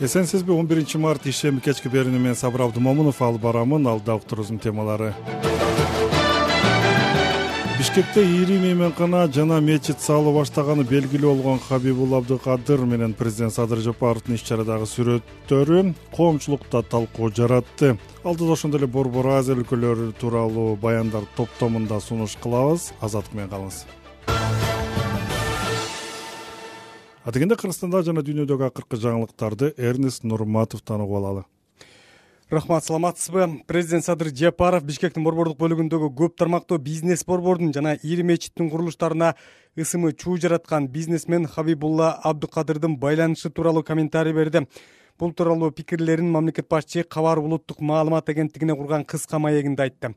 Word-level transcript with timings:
эсенсизби 0.00 0.52
он 0.52 0.66
биринчи 0.66 0.96
март 0.96 1.26
ишемби 1.26 1.60
кечки 1.60 1.88
берүүнү 1.88 2.18
мен 2.22 2.36
сабыр 2.38 2.68
абдымомунов 2.68 3.20
алып 3.22 3.42
барамын. 3.42 3.86
Алда 3.86 4.14
уктуруубуздун 4.14 4.58
темалары. 4.58 5.14
Бишкекте 7.78 8.24
ири 8.24 8.58
мейманкана 8.58 9.28
жана 9.32 9.60
мечит 9.60 10.00
салуу 10.00 10.32
баштаганы 10.34 10.82
белгилүү 10.82 11.34
болгон 11.34 11.60
хабибулла 11.62 12.18
абдыкадыр 12.18 12.80
менен 12.80 13.14
президент 13.14 13.54
садыр 13.54 13.78
жапаровдун 13.78 14.34
иш 14.34 14.42
чарадагы 14.42 14.86
сүрөттөрү 14.90 15.94
коомчулукта 16.16 16.82
талкуу 16.82 17.30
жаратты. 17.30 17.96
Алдыда 18.24 18.52
ошондой 18.52 18.80
эле 18.80 18.90
борбор 18.90 19.30
азия 19.38 19.54
өлкөлөрү 19.54 20.12
тууралуу 20.18 20.74
баяндар 20.76 21.22
топтомунда 21.36 22.00
сунуш 22.00 22.34
кылабыз. 22.42 22.92
Азаттык 23.00 23.34
менен 23.34 23.50
калыңыз 23.54 23.84
адегенде 27.28 27.58
кыргызстандагы 27.60 28.06
жана 28.06 28.22
дүйнөдөгү 28.24 28.64
акыркы 28.70 28.96
жаңылыктарды 29.02 29.74
эрнест 29.76 30.22
нурматовдон 30.24 31.02
угуп 31.04 31.18
алалы. 31.18 31.42
Рахмат 32.48 32.86
саламатсызбы? 32.86 33.64
Президент 33.68 34.06
садыр 34.06 34.30
жапаров 34.32 34.86
бишкектин 34.88 35.26
борбордук 35.26 35.58
бөлүгүндөгү 35.60 36.08
көп 36.16 36.38
тармактуу 36.40 36.78
бизнес 36.80 37.26
борбордун 37.28 37.74
жана 37.76 37.98
ири 38.00 38.24
мечиттин 38.24 38.70
курулуштарына 38.72 39.34
ысымы 39.76 40.14
чуу 40.16 40.38
жараткан 40.40 40.88
бизнесмен 40.88 41.44
хабибулла 41.44 42.14
абдыкадырдын 42.24 42.96
байланышы 42.96 43.50
тууралуу 43.50 43.84
комментарий 43.84 44.32
берди. 44.32 44.66
Бул 45.18 45.34
тууралуу 45.34 45.70
пикирлерин 45.70 46.32
мамлекет 46.32 46.68
башчы 46.70 47.02
кабар 47.02 47.40
улуттук 47.44 47.82
маалымат 47.82 48.28
агенттигине 48.30 48.74
курган 48.74 49.04
кыска 49.04 49.38
маегинде 49.38 49.82
айтты 49.82 50.14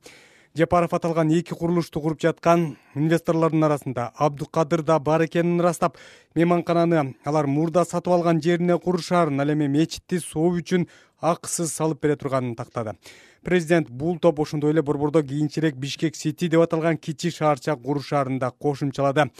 жапаров 0.57 0.93
аталган 0.93 1.29
эки 1.31 1.53
курулушту 1.55 2.01
куруп 2.01 2.19
жаткан 2.21 2.75
инвесторлордун 2.95 3.63
арасында 3.63 4.11
абдыкадыр 4.15 4.83
да 4.83 4.99
бар 4.99 5.23
экенин 5.25 5.61
ырастап 5.61 5.97
мейманкананы 6.35 7.15
алар 7.23 7.47
мурда 7.47 7.85
сатып 7.85 8.13
алган 8.13 8.41
жерине 8.41 8.77
курушаарын 8.77 9.39
ал 9.39 9.53
эми 9.53 9.67
мечитти 9.67 10.19
соо 10.19 10.51
үчүн 10.59 10.87
акысыз 11.21 11.71
салып 11.71 12.01
бере 12.01 12.15
турганын 12.15 12.55
тактады. 12.55 12.97
Президент 13.43 13.89
бул 13.89 14.19
топ 14.19 14.39
ошондой 14.39 14.71
эле 14.71 14.81
борбордо 14.81 15.23
кийинчерээк 15.23 15.75
бишкек 15.75 16.15
сити 16.15 16.49
деп 16.49 16.61
аталган 16.61 16.97
кичи 16.97 17.31
шаарча 17.31 17.75
курушаарын 17.75 18.39
да 18.39 18.51
кошумчалады 18.51 19.31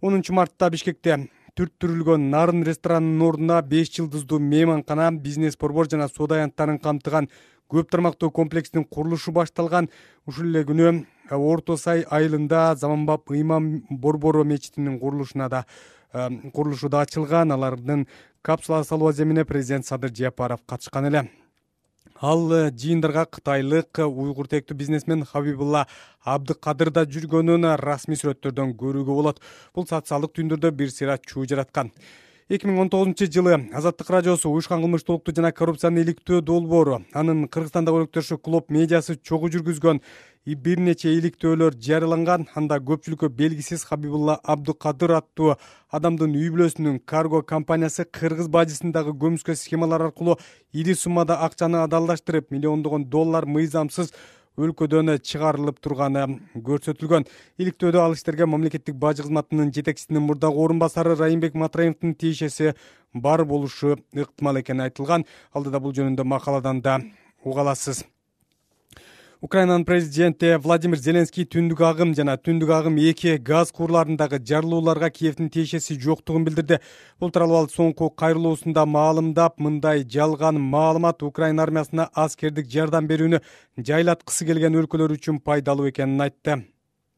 онунчу 0.00 0.32
мартта 0.32 0.70
бишкекте 0.70 1.28
түрттүрүлгөн 1.58 2.30
нарын 2.32 2.64
ресторанынын 2.66 3.22
ордуна 3.22 3.60
беш 3.62 3.92
жылдыздуу 3.94 4.40
мейманкана 4.42 5.12
бизнес 5.12 5.56
борбор 5.56 5.86
жана 5.90 6.08
соода 6.08 6.40
аянттарын 6.40 6.80
камтыган 6.82 7.28
көп 7.74 7.90
тармактуу 7.90 8.30
комплекстин 8.30 8.84
курулушу 8.84 9.32
башталган 9.34 9.88
ушул 10.26 10.46
эле 10.46 10.62
күнү 10.68 10.86
э, 10.92 11.34
орто 11.34 11.76
сай 11.76 12.04
айылында 12.06 12.74
заманбап 12.78 13.30
ыйман 13.30 13.82
борбору 13.90 14.44
мечитинин 14.44 15.00
курулушуна 15.00 15.48
да 15.48 15.64
э, 16.12 16.28
курулушу 16.52 16.88
да 16.88 17.02
ачылган. 17.02 17.52
Алардын 17.52 18.06
капсула 18.42 18.84
салуу 18.84 19.08
аземине 19.08 19.44
президент 19.44 19.86
садыр 19.86 20.14
жапаров 20.14 20.60
катышкан 20.66 21.06
эле. 21.06 21.30
Ал 22.20 22.52
э, 22.52 22.70
жыйындарга 22.70 23.26
кытайлык 23.26 23.98
уйгур 24.06 24.46
тектүү 24.46 24.76
бизнесмен 24.76 25.24
хабибулла 25.24 25.86
абдыкадыр 26.22 26.90
да 26.90 27.04
жүргөнүн 27.04 27.74
расмий 27.80 28.16
сүрөттөрдөн 28.20 28.76
көрүүгө 28.78 29.18
болот. 29.18 29.40
Бул 29.74 29.86
социалдык 29.86 30.36
түйүндөрдө 30.38 30.70
бир 30.70 30.94
сыйра 30.94 31.18
чуу 31.18 31.44
жараткан 31.44 31.90
эки 32.52 32.66
миң 32.68 32.76
он 32.82 32.90
тогузунчу 32.92 33.24
жылы 33.32 33.54
азаттык 33.72 34.10
радиосу 34.12 34.50
уюшкан 34.52 34.82
кылмыштуулукту 34.82 35.32
жана 35.32 35.50
коррупцияны 35.56 36.02
иликтөө 36.02 36.42
долбоору 36.44 36.98
анын 37.16 37.46
кыргызстандагы 37.48 38.02
өнөктөшү 38.02 38.36
клуб 38.36 38.68
медиасы 38.68 39.16
чогуу 39.16 39.48
жүргүзгөн 39.54 40.02
бир 40.66 40.82
нече 40.84 41.14
иликтөөлөр 41.16 41.78
жарыяланган 41.86 42.44
анда 42.54 42.76
көпчүлүккө 42.84 43.30
белгисиз 43.38 43.86
хабибулла 43.88 44.36
абдыкадыр 44.44 45.16
аттуу 45.22 45.54
адамдын 45.88 46.36
үй 46.36 46.52
бүлөсүнүн 46.52 47.00
карго 47.08 47.40
компаниясы 47.40 48.04
кыргыз 48.04 48.52
бажысындагы 48.52 49.16
көмүскө 49.24 49.56
схемалар 49.56 50.10
аркылуу 50.10 50.36
ири 50.74 50.92
суммада 50.92 51.40
акчаны 51.48 51.80
адалдаштырып 51.86 52.52
миллиондогон 52.52 53.08
доллар 53.08 53.48
мыйзамсыз 53.48 54.12
өлкөдөн 54.58 55.18
чыгарылып 55.18 55.80
турганы 55.82 56.24
көрсөтүлгөн. 56.54 57.26
Иликтөөдө 57.58 58.00
ал 58.02 58.14
иштерге 58.14 58.46
мамлекеттик 58.46 58.94
бажы 58.94 59.26
кызматынын 59.26 59.72
жетекчисинин 59.74 60.22
мурдагы 60.22 60.60
орун 60.62 60.78
басары 60.78 61.16
райымбек 61.18 61.54
матраимовдун 61.54 62.14
тиешеси 62.14 62.74
бар 63.12 63.44
болушу 63.44 63.98
ыктымал 64.14 64.60
экени 64.62 64.86
айтылган. 64.86 65.26
Алдыда 65.52 65.80
бул 65.80 65.92
жөнүндө 65.92 66.24
макаладан 66.24 66.82
да 66.82 67.00
уга 67.42 67.66
аласыз 67.66 68.04
украинанын 69.44 69.84
президенти 69.84 70.54
владимир 70.56 70.96
зеленский 70.96 71.44
түндүк 71.44 71.82
агым 71.84 72.14
жана 72.16 72.38
түндүк 72.40 72.70
агым 72.72 72.94
эки 73.10 73.34
газ 73.36 73.74
куурларындагы 73.76 74.38
жарылууларга 74.40 75.10
киевдин 75.12 75.50
тиешеси 75.52 75.98
жоктугун 76.00 76.46
билдирди. 76.46 76.78
Бул 77.20 77.28
тууралуу 77.28 77.58
ал 77.58 77.68
соңку 77.68 78.08
кайрылуусунда 78.22 78.86
маалымдап 78.94 79.60
мындай 79.60 80.06
жалган 80.16 80.62
маалымат 80.72 81.22
украина 81.28 81.68
армиясына 81.68 82.08
аскердик 82.24 82.72
жардам 82.72 83.04
берүүнү 83.12 83.44
жайлаткысы 83.76 84.48
келген 84.48 84.80
өлкөлөр 84.80 85.18
үчүн 85.18 85.44
пайдалуу 85.44 85.92
экенин 85.92 86.24
айтты. 86.24 86.62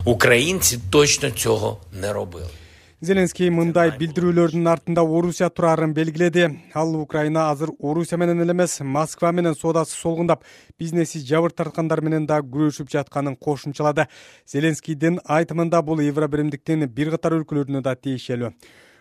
Украинцы 0.04 0.82
точно 0.90 1.30
цого 1.30 1.78
не 1.92 2.10
робили 2.12 2.65
зеленский 3.06 3.50
мындай 3.54 3.92
билдирүүлөрдүн 4.00 4.66
артында 4.66 5.02
орусия 5.06 5.46
турарын 5.48 5.92
белгиледи. 5.94 6.48
Ал 6.74 6.94
украина 6.98 7.44
азыр 7.50 7.70
орусия 7.78 8.18
менен 8.18 8.42
эле 8.42 8.52
эмес 8.52 8.80
москва 8.80 9.30
менен 9.32 9.54
соодасы 9.54 9.94
солгундап 9.94 10.42
бизнеси 10.78 11.22
жабыр 11.22 11.54
тарткандар 11.54 12.02
менен 12.02 12.26
да 12.26 12.40
күрөшүп 12.40 12.90
жатканын 12.90 13.36
кошумчалады. 13.36 14.08
Зеленскийдин 14.46 15.20
айтымында 15.24 15.82
бул 15.82 16.02
евро 16.02 16.26
биримдиктин 16.28 16.88
бир 16.88 17.14
катар 17.14 17.38
өлкөлөрүнө 17.38 17.82
да 17.86 17.94
тиешелүү 17.94 18.52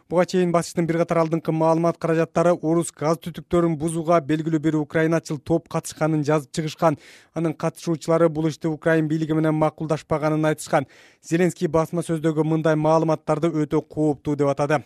буга 0.10 0.26
чейин 0.30 0.52
батыштын 0.54 0.86
бир 0.86 1.00
катар 1.02 1.18
алдыңкы 1.24 1.54
маалымат 1.56 1.98
каражаттары 1.98 2.52
орус 2.54 2.92
газ 2.94 3.18
түтүктөрүн 3.26 3.74
бузууга 3.82 4.20
белгилүү 4.22 4.60
бир 4.62 4.78
украиначыл 4.78 5.40
топ 5.42 5.66
катышканын 5.74 6.22
жазып 6.28 6.52
чыгышкан. 6.54 7.00
Анын 7.34 7.58
катышуучулары 7.58 8.30
бул 8.30 8.46
ишти 8.46 8.70
украин 8.70 9.10
бийлиги 9.10 9.34
менен 9.34 9.58
макулдашпаганын 9.58 10.46
айтышкан. 10.52 10.86
Зеленский 11.26 11.68
басма 11.68 12.06
сөздөгү 12.06 12.46
мындай 12.46 12.78
маалыматтарды 12.78 13.50
өтө 13.50 13.82
кооптуу 13.82 14.36
деп 14.38 14.54
атады 14.54 14.84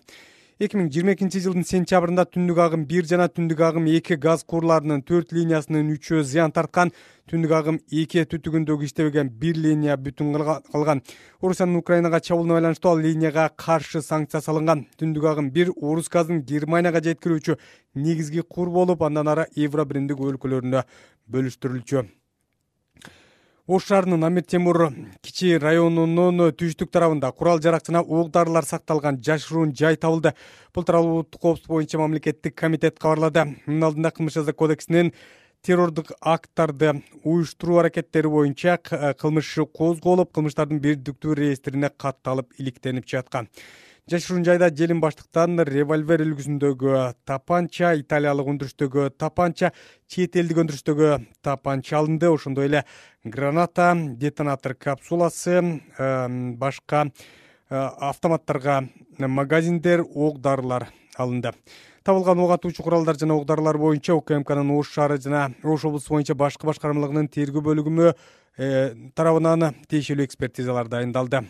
эки 0.59 0.75
миң 0.75 0.89
жыйырма 0.91 1.13
экинчи 1.15 1.39
жылдын 1.39 1.63
сентябрында 1.63 2.25
түндүк 2.27 2.57
агым 2.59 2.81
бир 2.87 3.05
жана 3.07 3.29
түндүк 3.31 3.61
агым 3.63 3.85
эки 3.87 4.17
газ 4.19 4.41
куурларынын 4.43 5.05
төрт 5.07 5.31
линиясынын 5.31 5.93
үчөө 5.93 6.25
зыян 6.27 6.51
тарткан 6.51 6.91
түндүк 7.31 7.53
агым 7.55 7.77
эки 8.01 8.25
түтүгүндөгү 8.33 8.89
иштебеген 8.89 9.31
бир 9.39 9.55
линия 9.55 9.95
бүтүн 9.95 10.35
калган. 10.73 11.03
Орусиянын 11.39 11.79
украинага 11.79 12.19
чабуулуна 12.19 12.59
байланыштуу 12.59 12.91
ал 12.91 12.99
линияга 13.07 13.47
каршы 13.55 14.03
санкция 14.03 14.43
салынган 14.43 14.83
түндүк 14.99 15.31
агым 15.31 15.49
бир 15.55 15.71
орус 15.79 16.11
газын 16.11 16.43
германияга 16.43 16.99
жеткирүүчү 17.07 17.55
негизги 17.95 18.43
куур 18.43 18.75
болуп 18.81 19.07
андан 19.07 19.31
ары 19.31 19.47
евро 19.55 19.87
биримдик 19.87 20.19
өлкөлөрүнө 20.19 20.83
бөлүштүрүлчү 21.31 22.09
ош 23.69 23.85
шаарынын 23.85 24.23
амир 24.25 24.43
темур 24.49 24.77
кичи 25.21 25.51
районунун 25.61 26.41
түштүк 26.57 26.89
тарабында 26.89 27.29
курал 27.37 27.59
жарак 27.61 27.83
жана 27.85 28.01
ок 28.01 28.31
дарылар 28.33 28.65
сакталган 28.65 29.19
жашыруун 29.21 29.75
жай 29.77 29.95
табылды. 29.95 30.31
Бул 30.73 30.83
тууралуу 30.87 31.11
улуттук 31.19 31.41
коопсуздук 31.41 31.75
боюнча 31.75 31.99
мамлекеттик 32.01 32.55
комитет 32.55 32.97
кабарлады. 32.97 33.43
Мунун 33.67 33.85
алдында 33.91 34.09
кылмыш 34.09 34.39
жаза 34.39 34.53
кодексинин 34.53 35.11
террордук 35.61 36.15
акттарды 36.19 37.03
уюштуруу 37.23 37.77
аракеттери 37.83 38.31
боюнча 38.33 38.79
кылмыш 38.81 39.51
иши 39.51 39.67
козголуп 39.67 40.33
кылмыштардын 40.33 40.81
бирдиктүү 40.81 41.37
реестрине 41.37 41.91
катталып 41.95 42.49
иликтенип 42.57 43.05
жаткан 43.05 43.51
жашыруун 44.09 44.43
жайда 44.43 44.71
желим 44.73 45.01
баштыктан 45.03 45.59
револьвер 45.67 46.23
үлгүсүндөгү 46.23 46.93
тапанча 47.29 47.91
италиялык 47.99 48.47
өндүрүштөгү 48.49 49.03
тапанча 49.21 49.69
чет 50.09 50.37
элдик 50.39 50.63
өндүрүштөгү 50.63 51.09
тапанча 51.45 51.99
алынды. 51.99 52.31
Ошондой 52.33 52.65
эле 52.71 52.83
граната 53.23 53.91
детонатор 54.17 54.73
капсуласы 54.73 55.61
башка 56.57 57.11
автоматтарга 57.69 58.81
магазиндер 59.19 60.01
ок 60.01 60.41
дарылар 60.41 60.87
алынды. 61.15 61.53
Табылган 62.01 62.39
ок 62.39 62.55
атуучу 62.57 62.81
куралдар 62.81 63.19
жана 63.19 63.37
ок 63.37 63.45
дарылар 63.45 63.77
боюнча 63.77 64.17
укмкнын 64.17 64.73
ош 64.73 64.89
шаары 64.95 65.21
жана 65.21 65.51
ош 65.61 65.85
облусу 65.85 66.15
боюнча 66.15 66.33
башкы 66.33 66.65
башкармалыгынын 66.65 67.29
тергөө 67.29 67.61
бөлүгүмү 67.61 68.09
э, 68.57 68.93
тарабынан 69.13 69.75
тиешелүү 69.87 70.25
экспертизалар 70.25 70.89
дайындалды 70.89 71.45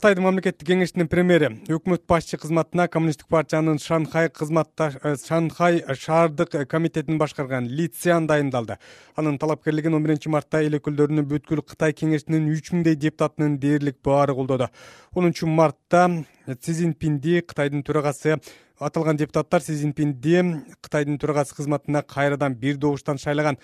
кытайдын 0.00 0.24
мамлекеттик 0.24 0.64
кеңешинин 0.64 1.08
премьери 1.12 1.50
өкмөт 1.68 2.06
башчы 2.08 2.38
кызматына 2.40 2.86
коммунисттик 2.88 3.26
партиянын 3.28 3.76
шанхай 3.84 4.30
кызматташ 4.32 4.94
э, 4.96 5.10
шанхай 5.20 5.82
шаардык 5.84 6.56
комитетин 6.70 7.18
башкарган 7.20 7.66
ли 7.68 7.86
цян 7.88 8.26
дайындалды. 8.26 8.78
Анын 9.14 9.36
талапкерлигин 9.36 9.92
он 9.92 10.02
биринчи 10.02 10.32
мартта 10.32 10.62
эл 10.64 10.78
өкүлдөрүнүн 10.78 11.28
бүткүл 11.28 11.60
кытай 11.60 11.92
кеңешинин 11.92 12.48
үч 12.48 12.72
миңдей 12.72 12.96
депутатынын 12.96 13.58
дээрлик 13.60 14.00
баары 14.02 14.32
колдоду. 14.38 14.70
Онунчу 15.12 15.46
мартта 15.46 16.08
си 16.48 16.72
цзиньпинди 16.72 17.42
кытайдын 17.44 17.84
төрагасы 17.84 18.38
аталган 18.80 19.20
депутаттар 19.20 19.60
си 19.60 19.76
цзиньпинди 19.76 20.64
кытайдын 20.80 21.20
төрагасы 21.20 21.60
кызматына 21.60 22.00
кайрадан 22.08 22.56
бир 22.56 22.80
добуштан 22.80 23.18
шайлаган 23.18 23.60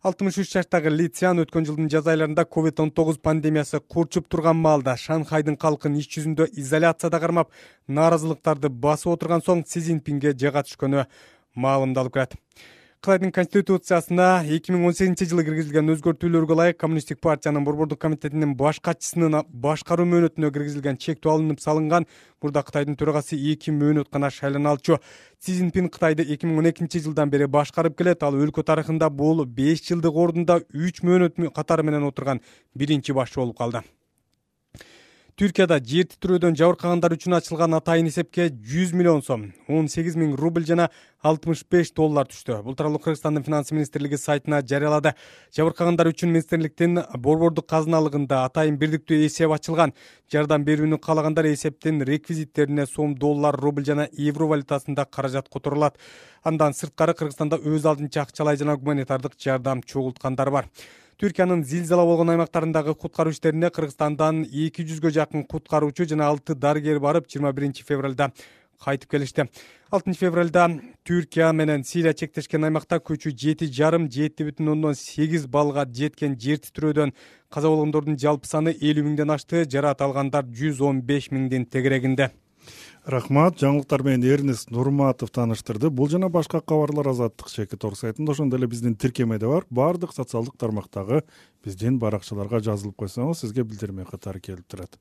алтымыш 0.00 0.38
үч 0.40 0.48
жаштагы 0.54 0.88
ли 0.88 1.10
цян 1.12 1.42
өткөн 1.42 1.66
жылдын 1.68 1.90
жаз 1.92 2.06
айларында 2.08 2.46
ковид 2.48 2.78
он 2.80 2.90
тогуз 2.90 3.18
пандемиясы 3.20 3.80
курчуп 3.94 4.30
турган 4.32 4.56
маалда 4.56 4.94
шанхайдын 4.96 5.58
калкын 5.60 5.98
иш 6.00 6.08
жүзүндө 6.14 6.46
изоляцияда 6.62 7.20
кармап 7.20 7.50
нааразылыктарды 7.98 8.70
басып 8.86 9.12
отурган 9.12 9.44
соң 9.44 9.60
си 9.68 9.82
цзиньпинге 9.84 10.32
жага 10.40 10.62
түшкөнү 10.64 11.04
маалымдалып 11.66 12.16
келет 12.16 12.38
кытайдын 13.00 13.30
конституциясына 13.32 14.42
эки 14.44 14.74
миң 14.74 14.82
он 14.84 14.92
сегизинчи 14.92 15.24
жылы 15.24 15.40
киргизилген 15.46 15.88
өзгөртүүлөргө 15.94 16.52
ылайык 16.52 16.76
коммунисттик 16.82 17.16
партиянын 17.24 17.64
борбордук 17.64 17.96
комитетинин 18.02 18.52
баш 18.60 18.76
катчысынын 18.84 19.46
башкаруу 19.48 20.04
мөөнөтүнө 20.10 20.50
киргизилген 20.52 20.98
чектөө 21.00 21.32
алынып 21.32 21.62
салынган. 21.64 22.04
Мурда 22.44 22.60
кытайдын 22.60 22.98
төрагасы 23.00 23.38
эки 23.40 23.72
мөөнөт 23.72 24.10
гана 24.12 24.28
шайлана 24.28 24.74
алчу 24.74 24.98
си 25.38 25.54
цзиньпин 25.54 25.88
кытайды 25.88 26.26
эки 26.28 26.44
миң 26.44 26.58
он 26.60 26.68
экинчи 26.68 27.00
жылдан 27.00 27.32
бери 27.32 27.46
башкарып 27.48 27.96
келет. 27.96 28.20
Ал 28.22 28.36
өлкө 28.36 28.66
тарыхында 28.68 29.08
бул 29.08 29.46
беш 29.46 29.80
жылдык 29.88 30.12
ордунда 30.12 30.60
үч 30.74 31.00
мөөнөт 31.00 31.40
катары 31.56 31.88
менен 31.88 32.04
отурган 32.04 32.44
биринчи 32.76 33.16
башчы 33.16 33.40
болуп 33.40 33.56
калды 33.56 33.80
түркияда 35.40 35.78
жер 35.80 36.04
титирөөдөн 36.04 36.52
жабыркагандар 36.60 37.14
үчүн 37.14 37.32
ачылган 37.38 37.72
атайын 37.78 38.10
эсепке 38.10 38.50
жүз 38.52 38.90
миллион 38.92 39.22
сом 39.24 39.46
он 39.72 39.86
сегиз 39.88 40.18
миң 40.20 40.34
рубль 40.36 40.66
жана 40.68 40.90
алтымыш 41.24 41.62
беш 41.72 41.94
доллар 41.96 42.28
түштү. 42.28 42.58
Бул 42.60 42.76
тууралуу 42.76 43.00
кыргызстандын 43.00 43.46
финансы 43.46 43.72
министрлиги 43.72 44.18
сайтына 44.20 44.60
жарыялады. 44.60 45.14
Жабыркагандар 45.56 46.12
үчүн 46.12 46.32
министрликтин 46.34 47.00
борбордук 47.16 47.70
казыналыгында 47.72 48.42
атайын 48.50 48.76
бирдиктүү 48.80 49.24
эсеп 49.30 49.56
ачылган. 49.56 49.96
Жардам 50.32 50.64
берүүнү 50.68 51.00
каалагандар 51.00 51.48
эсептин 51.54 52.04
реквизиттерине 52.04 52.84
сом 52.86 53.16
доллар 53.16 53.56
рубль 53.56 53.84
жана 53.88 54.10
евро 54.12 54.48
валютасында 54.52 55.08
каражат 55.08 55.48
которулат 55.48 55.96
андан 56.44 56.76
сырткары 56.76 57.16
кыргызстанда 57.16 57.56
өз 57.64 57.88
алдынча 57.88 58.26
акчалай 58.28 58.60
жана 58.60 58.76
гуманитардык 58.76 59.40
жардам 59.40 59.82
чогулткандар 59.82 60.50
бар 60.50 60.68
түркиянын 61.20 61.60
зилзала 61.68 62.06
болгон 62.08 62.30
аймактарындагы 62.32 62.94
куткаруу 62.96 63.34
иштерине 63.34 63.68
кыргызстандан 63.68 64.38
эки 64.48 64.86
жүзгө 64.88 65.10
жакын 65.12 65.42
куткаруучу 65.44 66.06
жана 66.08 66.30
алты 66.32 66.54
дарыгер 66.56 66.96
барып 67.04 67.28
жыйырма 67.28 67.52
биринчи 67.52 67.84
февралда 67.84 68.30
кайтып 68.80 69.10
келишти. 69.12 69.44
Алтынчы 69.92 70.22
февралда 70.24 70.64
түркия 71.04 71.52
менен 71.52 71.84
сирия 71.84 72.14
чектешкен 72.16 72.64
аймакта 72.64 72.96
күчү 73.04 73.34
жети 73.36 73.68
жарым 73.68 74.08
жети 74.08 74.48
бүтүн 74.48 74.72
ондон 74.72 74.96
сегиз 74.96 75.44
баллга 75.44 75.84
жеткен 75.84 76.38
жер 76.40 76.62
титирөөдөн 76.64 77.12
каза 77.52 77.68
болгондордун 77.68 78.16
жалпы 78.16 78.48
саны 78.48 78.72
элүү 78.80 79.10
миңден 79.10 79.36
ашты. 79.36 79.66
Жараат 79.68 80.00
алгандар 80.00 80.48
жүз 80.48 80.80
он 80.80 81.02
беш 81.04 81.28
миңдин 81.28 81.68
тегерегинде 81.68 82.30
рахмат. 83.06 83.60
Жаңылыктар 83.60 84.02
менен 84.02 84.26
эрнест 84.28 84.70
нурматов 84.70 85.30
тааныштырды 85.30 85.90
бул 85.90 86.08
жана 86.08 86.28
башка 86.28 86.60
кабарлар 86.60 87.08
азаттык 87.12 87.48
чекит 87.48 87.84
ор 87.84 87.96
сайтында 87.96 88.32
ошондой 88.32 88.60
эле 88.60 88.66
биздин 88.66 88.94
тиркемеде 88.94 89.46
бар. 89.46 89.64
Баардык 89.70 90.12
социалдык 90.12 90.56
тармактагы 90.56 91.22
биздин 91.64 91.98
баракчаларга 91.98 92.60
жазылып 92.64 92.96
койсоңуз 92.96 93.42
сизге 93.44 93.64
билдирме 93.64 94.04
катары 94.08 94.40
келип 94.40 94.66
турат 94.68 94.96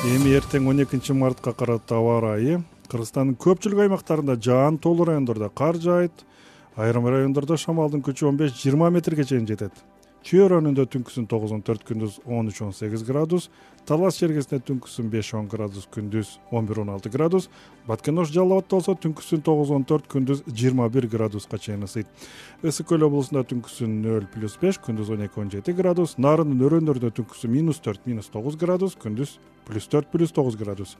эми 0.00 0.32
эртең 0.32 0.68
он 0.70 0.82
экинчи 0.82 1.12
мартка 1.12 1.52
карата 1.52 1.98
аба 1.98 2.16
ырайы 2.18 2.62
кыргызстандын 2.88 3.36
көпчүлүк 3.36 3.84
аймактарында 3.84 4.38
жаан 4.40 4.78
тоолуу 4.80 5.06
райондордо 5.10 5.50
кар 5.50 5.76
жаайт 5.76 6.24
айрым 6.76 7.06
райондордо 7.12 7.58
шамалдын 7.60 8.02
күчү 8.06 8.30
он 8.30 8.38
беш 8.40 8.54
жыйырма 8.62 8.90
метрге 8.90 9.26
чейин 9.28 9.46
жетет 9.46 9.76
чүй 10.26 10.44
районунда 10.48 10.84
түнкүсүн 10.90 11.26
тогуз 11.30 11.52
он 11.54 11.62
төрт 11.64 11.86
күндүз 11.88 12.20
он 12.28 12.50
үч 12.50 12.60
он 12.60 12.74
сегиз 12.76 13.02
градус 13.08 13.48
талас 13.88 14.18
чергесинде 14.20 14.60
түнкүсүн 14.68 15.08
беш 15.10 15.32
он 15.34 15.48
градус 15.48 15.88
күндүз 15.94 16.34
он 16.52 16.66
бир 16.68 16.82
он 16.82 16.90
алты 16.92 17.08
градус 17.10 17.48
баткен 17.86 18.20
ош 18.20 18.28
жалал 18.28 18.60
абадда 18.60 18.76
болсо 18.76 18.94
түнкүсүн 19.00 19.42
тогуз 19.46 19.72
он 19.72 19.86
төрт 19.88 20.10
күндүз 20.12 20.44
жыйырма 20.46 20.90
бир 20.92 21.08
градуска 21.08 21.58
чейин 21.58 21.88
ысыйт. 21.88 22.06
Ысык 22.62 22.90
көл 22.92 23.06
облусунда 23.08 23.46
түнкүсүн 23.48 23.96
нөл 24.04 24.28
плюс 24.34 24.58
беш 24.60 24.78
күндүз 24.84 25.10
он 25.16 25.24
эки 25.24 25.40
он 25.40 25.50
жети 25.50 25.72
градус 25.72 26.18
нарындын 26.18 26.66
өрөөндөрүндө 26.68 27.14
түнкүсү 27.16 27.48
минус 27.48 27.80
төрт 27.80 28.04
минус 28.06 28.28
тогуз 28.28 28.60
градус 28.60 28.98
күндүз 29.00 29.38
плюс 29.66 29.88
төрт 29.88 30.12
плюс 30.12 30.32
тогуз 30.32 30.56
градус. 30.60 30.96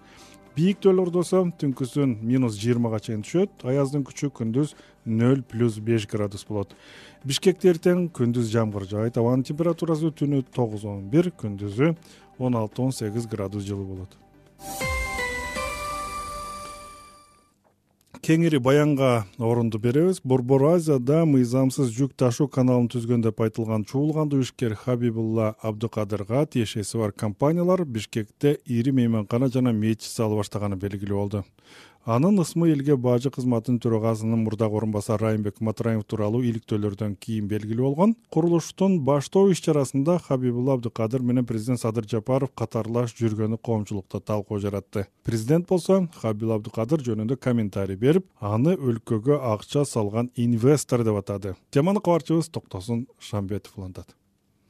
Бийиктөөлөрдө 0.57 1.21
болсо 1.21 1.45
түнкүсүн 1.61 2.17
минус 2.27 2.57
жыйырмага 2.59 2.99
чейин 2.99 3.23
түшөт 3.23 3.63
аяздын 3.71 4.03
күчү 4.03 4.33
күндүз 4.35 4.75
нөл 5.05 5.43
плюс 5.43 5.79
беш 5.79 6.07
градус 6.09 6.45
болот. 6.49 6.75
Бишкекте 7.25 7.73
эртең 7.73 8.09
күндүз 8.17 8.51
жамгыр 8.53 8.89
жаайт 8.91 9.19
абанын 9.21 9.45
температурасы 9.45 10.13
түнү 10.13 10.45
тогуз 10.55 10.85
он 10.85 11.09
бир 11.11 11.31
күндүзү 11.31 11.95
он 12.39 12.57
алты 12.57 12.83
он 12.83 12.93
сегиз 12.93 13.27
градус 13.29 13.65
жылуу 13.65 13.87
болот. 13.95 14.17
Кеңири 18.21 18.59
баянга 18.61 19.25
орунду 19.39 19.79
беребиз. 19.81 20.21
Борбор 20.23 20.63
азияда 20.75 21.25
мыйзамсыз 21.25 21.89
жүк 21.97 22.13
ташуу 22.21 22.51
каналын 22.53 22.87
түзгөн 22.93 23.25
деп 23.25 23.41
айтылган 23.41 23.87
чуулгандуу 23.89 24.43
ишкер 24.45 24.75
хабибулла 24.77 25.55
абдыкадырга 25.65 26.45
тиешеси 26.47 27.01
бар 27.01 27.13
компаниялар 27.13 27.87
бишкекте 27.87 28.59
ири 28.67 28.93
мейманкана 28.93 29.49
жана 29.49 29.73
мечит 29.73 30.13
сала 30.13 30.37
баштаганы 30.37 30.77
белгилүү 30.77 31.17
болду 31.17 31.45
анын 32.11 32.41
ысмы 32.43 32.73
элге 32.73 32.97
бажы 32.99 33.31
кызматынын 33.31 33.79
төрагасынын 33.85 34.41
мурдагы 34.43 34.75
орун 34.81 34.91
басары 34.91 35.29
райымбек 35.29 35.61
матраимов 35.63 36.09
тууралуу 36.11 36.41
иликтөөлөрдөн 36.43 37.15
кийин 37.23 37.47
белгилүү 37.47 37.85
болгон 37.85 38.15
курулуштун 38.35 38.97
баштоо 39.07 39.45
иш 39.53 39.63
чарасында 39.63 40.17
хабибулла 40.25 40.75
абдыкадыр 40.75 41.23
менен 41.23 41.47
президент 41.47 41.79
садыр 41.85 42.09
жапаров 42.11 42.51
катарлаш 42.59 43.15
жүргөнү 43.21 43.61
коомчулукта 43.63 44.19
талкуу 44.19 44.59
жаратты. 44.59 45.07
Президент 45.23 45.69
болсо 45.69 46.09
хабибулла 46.17 46.59
абдыкадыр 46.59 47.05
жөнүндө 47.07 47.37
комментарий 47.39 47.97
берип 47.97 48.27
аны 48.41 48.75
өлкөгө 48.75 49.39
акча 49.53 49.85
салган 49.85 50.33
инвестор 50.35 51.05
деп 51.07 51.21
атады. 51.23 51.55
Теманы 51.71 52.03
кабарчыбыз 52.03 52.51
токтосун 52.51 53.07
шамбетов 53.21 53.79
улантат. 53.79 54.17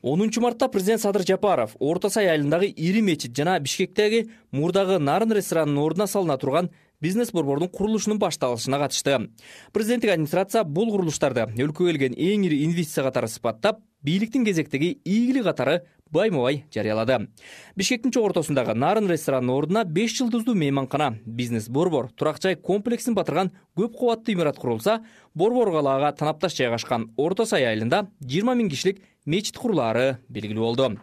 Онунчу 0.03 0.41
мартта 0.41 0.69
президент 0.69 1.01
садыр 1.01 1.27
жапаров 1.29 1.75
орто 1.79 2.09
сай 2.09 2.29
айылындагы 2.29 2.69
ири 2.69 3.01
мечит 3.01 3.37
жана 3.37 3.59
бишкектеги 3.61 4.31
мурдагы 4.51 4.99
нарын 4.99 5.33
ресторанынын 5.37 5.83
ордуна 5.83 6.07
салына 6.07 6.39
турган 6.39 6.71
бизнес 7.01 7.33
борбордун 7.33 7.69
курулушунун 7.69 8.19
башталышына 8.19 8.79
катышты. 8.79 9.31
Президенттик 9.73 10.11
администрация 10.11 10.65
бул 10.65 10.91
курулуштарды 10.93 11.47
өлкөгө 11.57 11.93
келген 11.93 12.17
эң 12.17 12.47
ири 12.49 12.65
инвестиция 12.65 13.05
катары 13.09 13.29
сыпаттап 13.29 13.81
бийликтин 14.03 14.45
кезектеги 14.45 14.99
ийгилик 15.05 15.45
катары 15.45 15.81
байма 16.11 16.43
бай 16.43 16.65
жарыялады. 16.75 17.29
Бишкектин 17.77 18.13
чок 18.13 18.31
ортосундагы 18.31 18.75
нарын 18.75 19.09
ресторанынын 19.11 19.57
ордуна 19.57 19.85
беш 19.85 20.17
жылдыздуу 20.19 20.55
мейманкана 20.55 21.19
бизнес 21.25 21.69
борбор 21.69 22.11
турак 22.13 22.41
жай 22.43 22.57
комплексин 22.57 23.15
батырган 23.15 23.53
көп 23.77 23.97
кабаттуу 23.99 24.35
имарат 24.35 24.59
курулса 24.59 25.01
борбор 25.35 25.71
калаага 25.73 26.13
танапташ 26.13 26.57
жайгашкан 26.57 27.11
орто 27.17 27.47
сай 27.47 27.69
айылында 27.71 28.09
жыйырма 28.21 28.57
миң 28.59 28.71
кишилик 28.71 29.05
мечит 29.25 29.57
курулаары 29.59 30.19
белгилүү 30.29 30.65
болду 30.65 30.97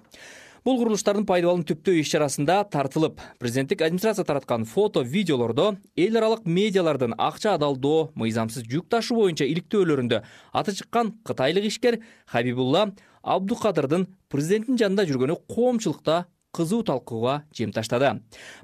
бул 0.67 0.75
курулуштардын 0.81 1.23
пайдабалын 1.23 1.61
түптөө 1.63 2.01
иш 2.01 2.09
чарасында 2.11 2.57
тартылып 2.67 3.21
президенттик 3.39 3.85
администрация 3.85 4.25
тараткан 4.27 4.65
фото 4.67 4.99
видеолордо 4.99 5.69
эл 5.95 6.17
аралык 6.19 6.43
медиалардын 6.43 7.15
акча 7.15 7.53
адалдоо 7.55 8.09
мыйзамсыз 8.19 8.67
жүк 8.67 8.89
ташуу 8.91 9.21
боюнча 9.21 9.47
иликтөөлөрүндө 9.47 10.19
аты 10.51 10.75
чыккан 10.75 11.13
кытайлык 11.23 11.69
ишкер 11.71 12.01
хабибулла 12.27 12.89
абдукадырдын 13.23 14.09
президенттин 14.27 14.81
жанында 14.83 15.07
жүргөнү 15.07 15.39
коомчулукта 15.47 16.25
кызуу 16.51 16.83
талкууга 16.83 17.43
жем 17.55 17.71
таштады. 17.71 18.17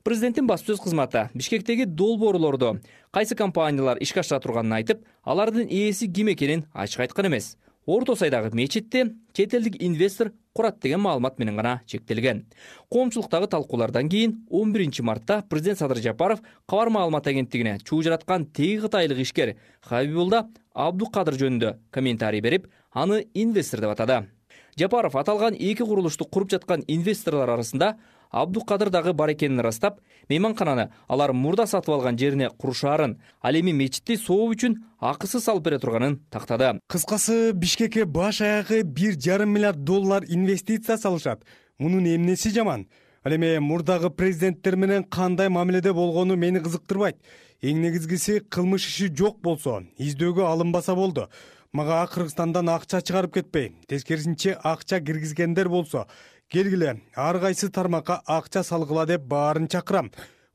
Президенттин 0.04 0.48
баспы 0.48 0.74
сөз 0.74 0.84
кызматы 0.84 1.30
бишкектеги 1.34 1.86
долбоорлордо 1.86 2.80
кайсы 3.12 3.36
компаниялар 3.36 4.02
ишке 4.04 4.26
ашыра 4.26 4.42
турганын 4.44 4.82
айтып 4.82 5.06
алардын 5.24 5.70
ээси 5.70 6.12
ким 6.12 6.34
экенин 6.34 6.66
ачык 6.74 7.06
айткан 7.08 7.32
эмес 7.32 7.54
орто 7.86 8.16
сайдагы 8.16 8.56
мечитти 8.56 9.14
чет 9.34 9.54
элдик 9.54 9.82
инвестор 9.82 10.32
курат 10.54 10.80
деген 10.80 11.02
маалымат 11.02 11.40
менен 11.40 11.56
гана 11.56 11.82
чектелген. 11.86 12.46
Коомчулуктагы 12.90 13.48
талкуулардан 13.48 14.10
кийин 14.10 14.46
он 14.50 14.74
биринчи 14.74 15.02
мартта 15.02 15.44
президент 15.50 15.80
садыр 15.80 15.98
жапаров 15.98 16.42
кабар 16.68 16.90
маалымат 16.90 17.28
агенттигине 17.28 17.80
чуу 17.84 18.02
жараткан 18.04 18.46
теги 18.46 18.80
кытайлык 18.80 19.20
ишкер 19.20 19.56
хабибулда 19.82 20.48
абдукадыр 20.74 21.34
жөнүндө 21.34 21.78
комментарий 21.92 22.42
берип 22.42 22.68
аны 22.92 23.26
инвестор 23.34 23.82
деп 23.82 23.90
атады. 23.90 24.28
Жапаров 24.78 25.16
аталган 25.16 25.54
эки 25.54 25.84
курулушту 25.84 26.26
куруп 26.26 26.50
жаткан 26.50 26.84
инвесторлор 26.88 27.50
арасында 27.50 27.98
абдукадыр 28.34 28.90
дагы 28.90 29.14
бар 29.14 29.32
экенин 29.34 29.62
ырастап 29.62 30.00
мейманкананы 30.30 30.90
алар 31.08 31.34
мурда 31.34 31.68
сатып 31.70 31.94
алган 31.94 32.18
жерине 32.18 32.50
курушаарын 32.50 33.20
ал 33.42 33.60
эми 33.60 33.72
мечитти 33.72 34.18
сооп 34.18 34.56
үчүн 34.56 34.80
акысыз 35.00 35.46
салып 35.46 35.64
бере 35.68 35.80
турганын 35.80 36.20
тактады. 36.32 36.80
Кыскасы 36.90 37.54
бишкекке 37.54 38.06
баш 38.06 38.42
аягы 38.42 38.82
бир 38.84 39.14
жарым 39.20 39.54
миллиард 39.54 39.84
доллар 39.84 40.26
инвестиция 40.28 40.98
салышат. 40.98 41.46
Мунун 41.78 42.06
эмнеси 42.06 42.50
жаман? 42.50 42.88
Ал 43.24 43.36
эми 43.36 43.58
мурдагы 43.60 44.10
президенттер 44.10 44.76
менен 44.76 45.04
кандай 45.04 45.50
мамиледе 45.50 45.94
болгону 45.94 46.36
мени 46.36 46.60
кызыктырбайт. 46.60 47.18
Эң 47.62 47.80
негизгиси 47.80 48.42
кылмыш 48.52 48.88
иши 48.90 49.08
жок 49.16 49.40
болсо 49.42 49.84
издөөгө 49.98 50.44
алынбаса 50.44 50.96
болду. 50.96 51.30
Мага 51.74 52.04
кыргызстандан 52.12 52.68
акча 52.70 53.00
чыгарып 53.02 53.34
кетпей 53.34 53.72
тескерисинче 53.88 54.58
акча 54.64 55.00
киргизгендер 55.00 55.70
болсо 55.70 56.04
келгиле 56.54 57.02
ар 57.16 57.40
кайсы 57.42 57.70
тармакка 57.70 58.22
акча 58.28 58.62
салгыла 58.64 59.08
деп 59.10 59.24
баарын 59.26 59.68
чакырам. 59.68 60.12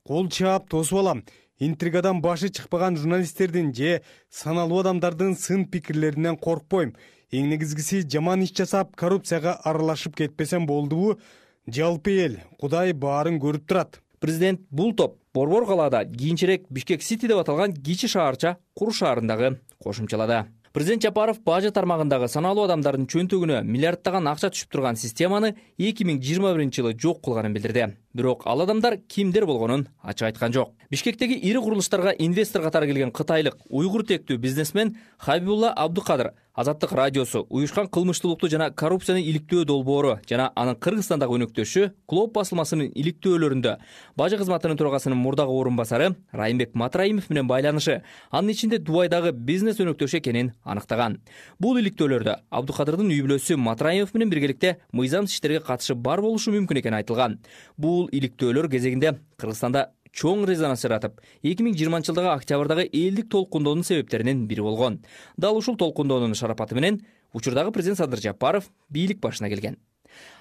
Кол 0.06 0.28
чаап 0.28 0.68
тосуп 0.70 0.98
алам. 1.00 1.24
Интригадан 1.58 2.20
башы 2.22 2.50
чыкпаган 2.50 2.96
журналисттердин 2.96 3.74
же 3.74 4.02
саналуу 4.30 4.78
адамдардын 4.80 5.34
сын 5.36 5.64
пикирлеринен 5.66 6.36
коркпойм. 6.36 6.94
Эң 7.32 7.50
негизгиси 7.50 8.04
жаман 8.06 8.44
иш 8.46 8.54
жасап 8.54 8.94
коррупцияга 8.94 9.58
аралашып 9.64 10.14
кетпесем 10.16 10.66
болдубу 10.66 11.18
жалпы 11.66 12.14
эл 12.26 12.38
кудай 12.60 12.92
баарын 12.92 13.40
көрүп 13.42 13.66
турат. 13.66 14.00
Президент 14.20 14.60
бул 14.70 14.94
топ 14.94 15.18
борбор 15.34 15.66
калаада 15.66 16.04
кийинчерээк 16.04 16.70
бишкек 16.70 17.02
сити 17.02 17.26
деп 17.26 17.42
аталган 17.42 17.74
кичи 17.74 18.06
шаарча 18.06 18.56
куру 18.74 18.92
шаарын 18.92 19.26
дагы 19.26 19.58
кошумчалады 19.82 20.46
президент 20.72 21.02
жапаров 21.02 21.40
бажы 21.44 21.70
тармагындагы 21.70 22.28
саналуу 22.28 22.66
адамдардын 22.68 23.06
чөнтөгүнө 23.08 23.62
миллиарддаган 23.64 24.28
акча 24.28 24.50
түшүп 24.52 24.72
турган 24.74 24.96
системаны 25.00 25.54
эки 25.78 26.04
миң 26.04 26.20
жыйырма 26.22 26.52
биринчи 26.56 26.82
жылы 26.82 26.94
жок 26.98 27.22
кылганын 27.24 27.56
билдирди 27.56 27.86
бирок 28.14 28.42
ал 28.46 28.60
адамдар 28.62 28.96
кимдер 29.08 29.46
болгонун 29.46 29.88
ачык 30.02 30.28
айткан 30.28 30.52
жок. 30.52 30.74
Бишкектеги 30.90 31.34
ири 31.34 31.58
курулуштарга 31.58 32.14
инвестор 32.18 32.62
катары 32.62 32.86
келген 32.86 33.12
кытайлык 33.12 33.56
уйгур 33.68 34.04
тектүү 34.04 34.38
бизнесмен 34.38 34.96
хабибулла 35.18 35.70
абдыкадыр 35.70 36.32
азаттык 36.58 36.92
радиосу 36.92 37.46
уюшкан 37.50 37.86
кылмыштуулукту 37.86 38.48
жана 38.50 38.70
коррупцияны 38.70 39.22
иликтөө 39.22 39.64
долбоору 39.64 40.16
жана 40.26 40.48
анын 40.56 40.74
кыргызстандагы 40.74 41.36
өнөктөшү 41.36 41.92
клоп 42.10 42.32
басылмасынын 42.34 42.88
иликтөөлөрүндө 42.98 43.76
бажы 44.18 44.38
кызматынын 44.40 44.80
төрагасынын 44.80 45.20
мурдагы 45.22 45.54
орун 45.54 45.76
басары 45.78 46.08
райымбек 46.32 46.74
матраимов 46.74 47.30
менен 47.30 47.46
байланышы 47.46 48.00
анын 48.32 48.50
ичинде 48.50 48.78
дубайдагы 48.78 49.30
бизнес 49.32 49.78
өнөктөшү 49.78 50.18
экенин 50.18 50.52
аныктаган. 50.64 51.20
Бул 51.60 51.78
иликтөөлөрдө 51.78 52.34
абдыкадырдын 52.50 53.12
үй 53.12 53.22
бүлөсү 53.22 53.54
матраимов 53.54 54.14
менен 54.14 54.30
биргеликте 54.34 54.78
мыйзамсыз 54.90 55.38
иштерге 55.38 55.60
катышы 55.60 55.94
бар 55.94 56.24
болушу 56.24 56.50
мүмкүн 56.56 56.82
экени 56.82 57.02
айтылган. 57.02 57.38
Бул 57.76 57.97
иликтөөлөр 58.06 58.70
кезегинде 58.70 59.16
кыргызстанда 59.36 59.88
чоң 60.14 60.46
резонанс 60.48 60.84
жаратып 60.86 61.18
эки 61.42 61.64
миң 61.66 61.74
жыйырманчы 61.74 62.12
жылдагы 62.12 62.30
октябрдагы 62.36 62.86
элдик 62.92 63.28
толкундоонун 63.34 63.84
себептеринин 63.84 64.46
бири 64.46 64.62
болгон. 64.62 65.00
Дал 65.36 65.56
ушул 65.58 65.76
толкундоонун 65.76 66.34
шарапаты 66.34 66.74
менен 66.78 67.02
учурдагы 67.32 67.72
президент 67.72 67.98
садыр 67.98 68.20
жапаров 68.20 68.70
бийлик 68.88 69.20
башына 69.20 69.48
келген. 69.48 69.78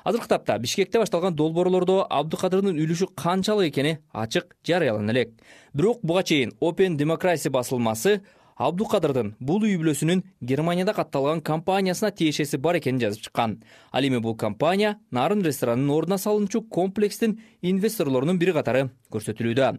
Азыркы 0.03 0.27
тапта 0.27 0.57
бишкекте 0.59 0.99
башталган 0.99 1.35
долбоорлордо 1.35 2.05
абдыкадырдын 2.09 2.77
үлүшү 2.79 3.09
канчалык 3.15 3.73
экени 3.73 3.97
ачык 4.13 4.55
жарыялана 4.65 5.11
элек. 5.11 5.33
Бирок 5.73 5.99
буга 6.01 6.23
чейин 6.23 6.53
опен 6.59 6.97
демокраси 6.97 7.49
басылмасы 7.49 8.21
абдукадырдын 8.57 9.35
бул 9.39 9.63
үй 9.65 9.77
бүлөсүнүн 9.77 10.23
германияда 10.41 10.93
катталган 10.97 11.41
компаниясына 11.45 12.11
тиешеси 12.11 12.57
бар 12.57 12.79
экенин 12.79 12.99
жазып 13.01 13.27
чыккан. 13.27 13.57
Ал 13.91 14.03
эми 14.03 14.19
бул 14.19 14.35
компания 14.35 14.97
нарын 15.11 15.43
ресторанынын 15.45 15.93
ордуна 15.93 16.17
салынчу 16.17 16.61
комплекстин 16.61 17.37
инвесторлорунун 17.61 18.39
бири 18.39 18.53
катары 18.53 18.89
көрсөтүлүүдө. 19.13 19.77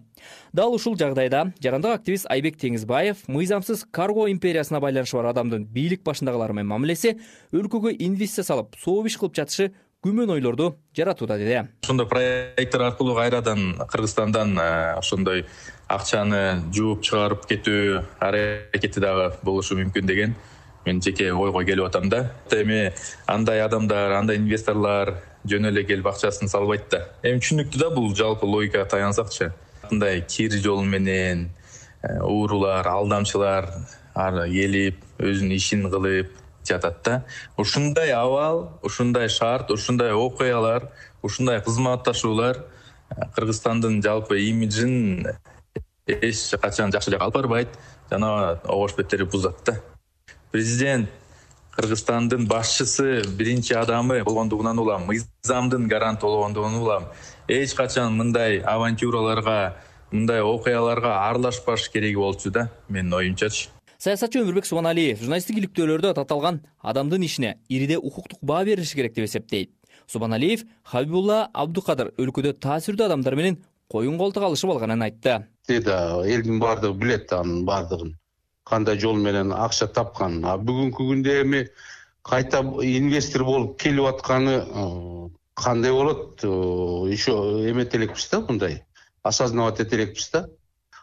Дал 0.53 0.75
ушул 0.75 0.97
жагдайда 0.97 1.53
жарандык 1.61 1.99
активист 1.99 2.31
айбек 2.31 2.57
теңизбаев 2.57 3.27
мыйзамсыз 3.29 3.85
карго 3.91 4.29
империясына 4.31 4.81
байланышы 4.81 5.19
бар 5.19 5.33
адамдын 5.35 5.67
бийлик 5.67 6.05
башындагылар 6.07 6.53
менен 6.53 6.71
мамилеси 6.71 7.19
өлкөгө 7.53 7.97
инвестиция 7.99 8.47
салып 8.47 8.79
сооп 8.79 9.11
иш 9.11 9.19
кылып 9.19 9.37
жатышы 9.37 9.73
күмөн 10.05 10.31
ойлорду 10.31 10.77
жаратууда 10.95 11.37
деди. 11.39 11.59
Ошондой 11.83 12.07
проекттер 12.07 12.83
аркылуу 12.87 13.17
кайрадан 13.17 13.75
кыргызстандан 13.91 14.55
э, 14.59 14.95
ошондой 14.95 15.47
акчаны 15.89 16.63
жууп 16.75 17.03
чыгарып 17.03 17.49
кетүү 17.51 18.05
аракети 18.23 19.03
дагы 19.03 19.33
болушу 19.43 19.75
мүмкүн 19.81 20.07
деген 20.07 20.37
мен 20.87 21.03
жеке 21.03 21.33
ойго 21.33 21.65
келип 21.67 21.89
атам 21.89 22.09
да. 22.09 22.31
Эми 22.53 22.93
андай 23.27 23.63
адамдар 23.65 24.15
андай 24.21 24.39
инвесторлор 24.39 25.17
жөн 25.45 25.73
эле 25.73 25.83
келип 25.85 26.07
акчасын 26.07 26.49
салбайт 26.49 26.87
да. 26.95 27.09
Эми 27.25 27.43
түшүнүктүү 27.43 27.83
да 27.83 27.91
бул 27.91 28.15
жалпы 28.15 28.47
логикага 28.47 28.87
таянсакчы. 28.87 29.51
Мындай 29.91 30.23
кир 30.23 30.55
жол 30.63 30.85
менен 30.85 31.49
э, 32.03 32.21
уурулар 32.23 32.87
алдамчылар 32.87 33.73
келип 34.15 35.03
өзүнүн 35.19 35.59
ишин 35.59 35.91
кылып 35.91 36.31
жатат 36.69 37.03
да. 37.05 37.25
Ушундай 37.57 38.13
абал 38.13 38.79
ушундай 38.83 39.29
шарт 39.29 39.71
ушундай 39.71 40.13
окуялар 40.13 40.91
ушундай 41.23 41.61
кызматташуулар 41.63 42.65
кыргызстандын 43.35 44.03
жалпы 44.03 44.41
имиджин 44.49 45.27
эч 46.07 46.55
качан 46.61 46.93
жакшы 46.93 47.11
жакка 47.11 47.25
алып 47.25 47.35
барбайт 47.35 47.79
жана 48.11 48.61
обош 48.65 48.95
беттерди 48.97 49.25
бузат 49.25 49.65
да. 49.67 49.81
Президент 50.53 51.11
кыргызстандын 51.79 52.47
башчысы 52.49 53.23
биринчи 53.39 53.73
адамы 53.73 54.23
болгондугунан 54.25 54.79
улам 54.79 55.07
мыйзамдын 55.07 55.89
гаранты 55.89 56.27
болгондугунан 56.27 56.81
улам 56.83 57.05
эч 57.47 57.75
качан 57.75 58.17
мындай 58.17 58.59
авантюраларга 58.59 59.77
мындай 60.11 60.43
окуяларга 60.43 61.29
аралашпаш 61.29 61.89
кереги 61.91 62.17
болчу 62.17 62.51
да 62.51 62.71
менин 62.89 63.15
оюмчачы 63.15 63.69
саясатчы 63.99 64.45
өмүрбек 64.45 64.67
субаналиев 64.69 65.19
журналисттик 65.19 65.57
иликтөөлөрдө 65.59 66.13
таталган 66.15 66.61
адамдын 66.87 67.25
ишине 67.27 67.57
ириде 67.69 67.97
укуктук 67.99 68.39
баа 68.43 68.65
берилиши 68.65 68.95
керек 68.95 69.15
деп 69.15 69.27
эсептейт. 69.27 69.73
Субаналиев 70.07 70.63
хабибулла 70.85 71.49
абдукадыр 71.53 72.13
өлкөдө 72.15 72.55
таасирдүү 72.63 73.09
адамдар 73.09 73.35
менен 73.35 73.59
коюн 73.91 74.19
колтук 74.19 74.47
алышып 74.47 74.71
алганын 74.71 75.03
айтты 75.03 75.41
элдин 75.67 76.61
баардыгы 76.63 76.95
билет 76.95 77.33
анын 77.33 77.65
баардыгын 77.67 78.15
кандай 78.65 78.99
жол 78.99 79.19
менен 79.19 79.53
акча 79.53 79.89
тапканын 79.89 80.47
а 80.47 80.57
бүгүнкү 80.63 81.11
күндө 81.11 81.37
эми 81.43 81.67
кайта 82.23 82.63
инвестор 82.87 83.45
болуп 83.45 83.81
келип 83.83 84.07
атканы 84.07 84.63
э, 84.63 85.29
кандай 85.55 85.93
болот? 85.93 86.45
Э, 86.45 86.47
еще 87.11 87.33
эмете 87.69 87.97
элекпиз 87.97 88.29
да 88.31 88.41
мындай. 88.41 88.85
Осознавать 89.23 89.81
эте 89.81 89.97
элекпиз 89.97 90.31
да. 90.31 90.49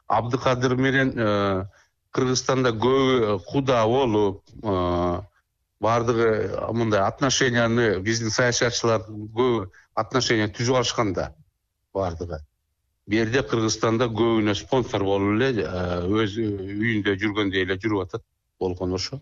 Абдыкадыр 0.08 0.76
менен 0.76 1.14
э, 1.18 1.66
кыргызстанда 2.16 2.72
көбү 2.72 3.40
куда 3.50 3.84
болуп 3.92 4.44
баардыгы 5.84 6.28
мындай 6.74 7.04
отношенияны 7.06 8.00
биздин 8.00 8.32
саясатчылар 8.32 9.04
көбү 9.10 9.70
отношения 9.96 10.48
түзүп 10.48 10.82
алышкан 10.82 11.14
да 11.14 11.34
баардыгы. 11.94 12.40
Бул 13.06 13.20
жерде 13.20 13.44
кыргызстанда 13.46 14.08
көбүнө 14.10 14.56
спонсор 14.58 15.04
болуп 15.06 15.36
эле 15.38 15.64
э, 15.64 16.00
өз 16.24 16.38
үйүндө 16.42 17.14
жүргөндөй 17.22 17.66
эле 17.66 17.78
жүрүп 17.78 18.08
атат 18.08 18.24
болгону 18.60 18.98
ошо. 18.98 19.20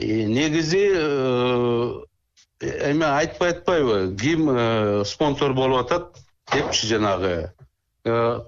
Э, 0.00 0.24
негизи 0.26 0.82
э, 0.98 2.72
эме 2.90 3.06
айтпай 3.06 3.54
атпайбы 3.54 4.16
ким 4.18 4.50
спонсор 5.06 5.54
болуп 5.54 5.84
атат 5.84 6.18
депчи 6.52 6.90
жанагы 6.90 7.52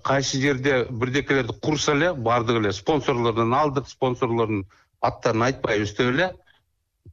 кайсы 0.04 0.40
жерде 0.40 0.86
бирдекелерди 0.90 1.52
курса 1.60 1.92
эле 1.92 2.12
баардыгы 2.14 2.60
эле 2.60 2.72
спонсорлордон 2.72 3.54
алдык 3.54 3.88
спонсорлордун 3.88 4.66
аттарын 5.00 5.42
айтпайбыз 5.48 5.94
деп 5.96 6.14
эле 6.14 6.32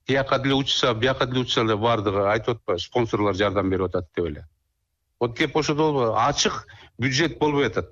тияка 0.08 0.40
деле 0.40 0.56
учса 0.56 0.94
бияка 0.94 1.26
деле 1.26 1.42
учса 1.42 1.62
эле 1.62 1.76
баардыгы 1.76 2.28
айтып 2.32 2.58
атпайбы 2.58 2.82
спонсорлор 2.82 3.36
жардам 3.36 3.70
берип 3.70 3.86
атат 3.86 4.10
деп 4.16 4.26
эле. 4.26 4.48
Вот 5.20 5.38
кеп 5.38 5.58
ошодо 5.58 5.92
болбойбу 5.92 6.18
ачык 6.18 6.68
бюджет 6.98 7.38
болбой 7.40 7.68
атат. 7.68 7.90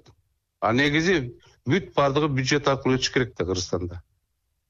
А 0.59 0.74
негизи 0.74 1.35
бүт 1.65 1.93
баардыгы 1.95 2.27
бюджет 2.27 2.67
аркылуу 2.67 2.97
өтүш 2.97 3.12
керек 3.13 3.35
да 3.38 3.45
кыргызстанда. 3.45 4.01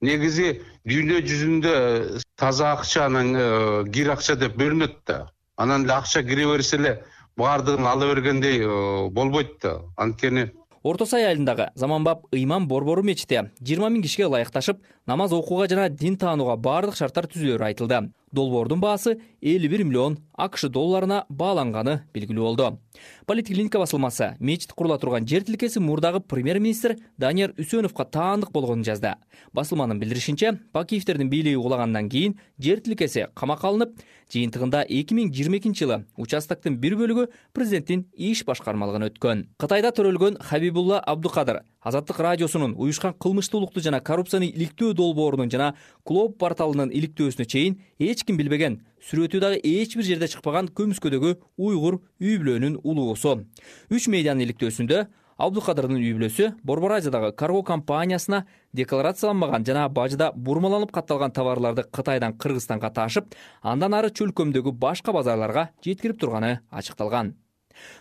Негизи 0.01 0.61
дүйнө 0.85 1.21
жүзүндө 1.25 2.21
таза 2.35 2.71
акча 2.73 3.05
анан 3.05 3.35
э, 3.35 3.83
кир 3.91 4.11
акча 4.11 4.35
деп 4.35 4.55
бөлүнөт 4.57 4.97
да. 5.05 5.31
Анан 5.55 5.85
эле 5.85 5.93
акча 5.93 6.23
кире 6.23 6.47
берсе 6.47 6.77
эле 6.77 7.03
баардыгын 7.37 7.85
ала 7.87 8.13
бергендей 8.13 8.61
э, 8.61 9.09
болбойт 9.09 9.59
да. 9.61 9.81
Анткени 9.97 10.51
орто 10.83 11.05
сай 11.09 11.25
айылындагы 11.25 11.71
заманбап 11.75 12.27
ыйман 12.31 12.67
борбору 12.67 13.03
мечити 13.03 13.41
жыйырма 13.59 13.89
миң 13.89 14.03
кишиге 14.05 14.27
ылайыкташып 14.27 14.83
намаз 15.07 15.33
окууга 15.33 15.67
жана 15.69 15.89
дин 15.89 16.17
таанууга 16.17 16.55
баардык 16.57 16.97
шарттар 16.97 17.27
түзүлөрү 17.29 17.65
айтылды. 17.69 18.11
Долбоордун 18.35 18.81
баасы 18.81 19.13
элүү 19.39 19.69
бир 19.71 19.83
миллион 19.85 20.17
акш 20.35 20.65
долларына 20.67 21.23
бааланганы 21.29 22.01
белгилүү 22.13 22.43
болду. 22.43 22.79
Политклиника 23.25 23.79
басылмасы 23.79 24.35
мечит 24.39 24.73
курула 24.73 24.97
турган 24.99 25.27
жер 25.27 25.43
тилкеси 25.43 25.79
мурдагы 25.79 26.19
премьер 26.19 26.59
министр 26.59 26.97
данияр 27.17 27.53
үсөновго 27.57 28.05
таандык 28.11 28.51
болгонун 28.51 28.83
жазды. 28.83 29.13
Басылманын 29.53 29.99
билдиришинче 29.99 30.59
пакиевтердин 30.73 31.29
бийлиги 31.29 31.55
кулагандан 31.55 32.09
кийин 32.09 32.39
жер 32.57 32.81
тилкеси 32.81 33.27
камакка 33.35 33.69
алынып 33.69 33.95
жыйынтыгында 34.33 34.83
эки 34.89 35.13
миң 35.13 35.31
жыйырма 35.31 35.61
экинчи 35.61 35.85
жылы 35.85 36.01
участоктун 36.17 36.75
бир 36.81 36.97
бөлүгү 36.99 37.29
президенттин 37.53 38.07
иш 38.17 38.43
башкармалыгына 38.43 39.13
өткөн. 39.13 39.47
Кытайда 39.61 39.93
төрөлгөн 39.95 40.41
хабибулла 40.41 40.99
абдукадыр 40.99 41.61
азаттык 41.85 42.19
радиосунун 42.19 42.73
уюшкан 42.77 43.13
кылмыштуулукту 43.21 43.81
жана 43.85 44.01
коррупцияны 44.01 44.49
иликтөө 44.49 44.95
долбоорунун 44.97 45.51
жана 45.53 45.75
клоп 46.03 46.39
порталынын 46.41 46.89
иликтөөсүнө 46.89 47.45
чейин 47.45 47.77
эч 47.99 48.23
ким 48.25 48.39
билбеген 48.41 48.79
сүрөтү 49.05 49.39
дагы 49.43 49.61
эч 49.61 49.93
бир 49.95 50.09
жерде 50.09 50.31
чыкпаган 50.33 50.71
көмүскөдөгү 50.73 51.35
уйгур 51.61 52.01
үй 52.21 52.39
бүлөнүн 52.41 52.81
улуусу. 52.81 53.45
Үч 53.93 54.09
медианын 54.09 54.47
иликтөөсүндө 54.47 55.05
абдукадырдын 55.37 56.01
үй 56.01 56.13
бүлөсү 56.17 56.51
борбор 56.63 56.97
азиядагы 56.97 57.33
карго 57.37 57.61
компаниясына 57.67 58.45
декларацияланбаган 58.73 59.65
жана 59.67 59.87
бажыда 59.89 60.31
бурмаланып 60.33 60.93
катталган 60.95 61.35
товарларды 61.35 61.85
кытайдан 61.91 62.37
кыргызстанга 62.39 62.89
ташып 62.95 63.35
андан 63.61 63.93
ары 63.99 64.13
чөлкөмдөгү 64.15 64.73
башка 64.79 65.13
базарларга 65.13 65.69
жеткирип 65.83 66.21
турганы 66.21 66.61
ачыкталган 66.71 67.35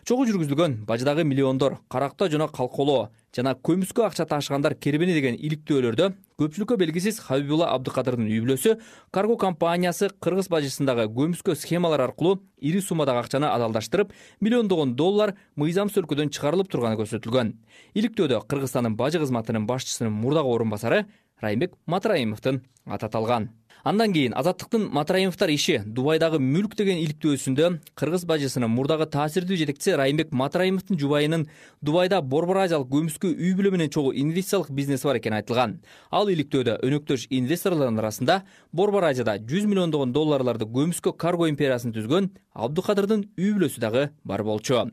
чогуу 0.04 0.26
жүргүзүлгөн 0.28 0.84
бажыдагы 0.88 1.24
миллиондор 1.24 1.78
каракта 1.88 2.28
жана 2.28 2.48
калколоо 2.48 3.10
жана 3.34 3.54
көмүскө 3.54 4.04
акча 4.06 4.26
ташыгандар 4.30 4.74
кербени 4.74 5.14
деген 5.16 5.34
иликтөөлөрдө 5.34 6.10
көпчүлүккө 6.38 6.76
белгисиз 6.78 7.18
хабибулла 7.26 7.72
абдыкадырдын 7.74 8.28
үй 8.30 8.40
бүлөсү 8.44 8.76
карго 9.14 9.36
компаниясы 9.38 10.10
кыргыз 10.22 10.48
бажысындагы 10.50 11.08
көмүскө 11.14 11.56
схемалар 11.58 12.06
аркылуу 12.06 12.40
ири 12.60 12.80
суммадагы 12.82 13.24
акчаны 13.24 13.50
адалдаштырып 13.50 14.14
миллиондогон 14.40 14.94
доллар 14.98 15.34
мыйзамсыз 15.56 16.02
өлкөдөн 16.02 16.30
чыгарылып 16.34 16.70
турганы 16.70 16.98
көрсөтүлгөн. 16.98 17.52
Иликтөөдө 17.94 18.40
кыргызстандын 18.50 18.96
бажы 18.98 19.22
кызматынын 19.22 19.66
башчысынын 19.70 20.14
мурдагы 20.14 20.54
орун 20.54 20.70
басары 20.74 21.04
райымбек 21.42 21.74
матраимовдун 21.86 22.62
аты 22.86 23.06
аталган 23.06 23.50
андан 23.84 24.14
кийин 24.14 24.32
азаттыктын 24.32 24.86
матраимовдор 24.96 25.50
иши 25.52 25.82
дубайдагы 25.84 26.38
мүлк 26.40 26.72
деген 26.78 27.02
иликтөөсүндө 27.02 27.68
кыргыз 28.00 28.24
бажысынын 28.24 28.72
мурдагы 28.72 29.04
таасирдүү 29.12 29.58
жетекчиси 29.60 29.98
райымбек 30.00 30.32
матраимовдун 30.32 30.96
жубайынын 31.02 31.44
дубайда 31.84 32.22
борбор 32.22 32.62
азиялык 32.64 32.88
көмүскө 32.88 33.34
үй 33.36 33.52
бүлө 33.58 33.74
менен 33.76 33.92
чогуу 33.92 34.16
инвестициялык 34.16 34.72
бизнеси 34.72 35.04
бар 35.04 35.20
экени 35.20 35.42
айтылган. 35.42 35.78
Ал 36.10 36.32
иликтөөдө 36.32 36.80
өнөктөш 36.80 37.28
инвесторлордун 37.28 38.00
арасында 38.00 38.40
борбор 38.72 39.10
азияда 39.12 39.36
жүз 39.36 39.68
миллиондогон 39.68 40.16
долларларды 40.16 40.64
көмүскө 40.64 41.12
карго 41.20 41.52
империясын 41.52 41.92
түзгөн 41.92 42.32
абдыкадырдын 42.56 43.28
үй 43.36 43.52
бүлөсү 43.52 43.84
дагы 43.84 44.08
бар 44.24 44.48
болчу 44.48 44.86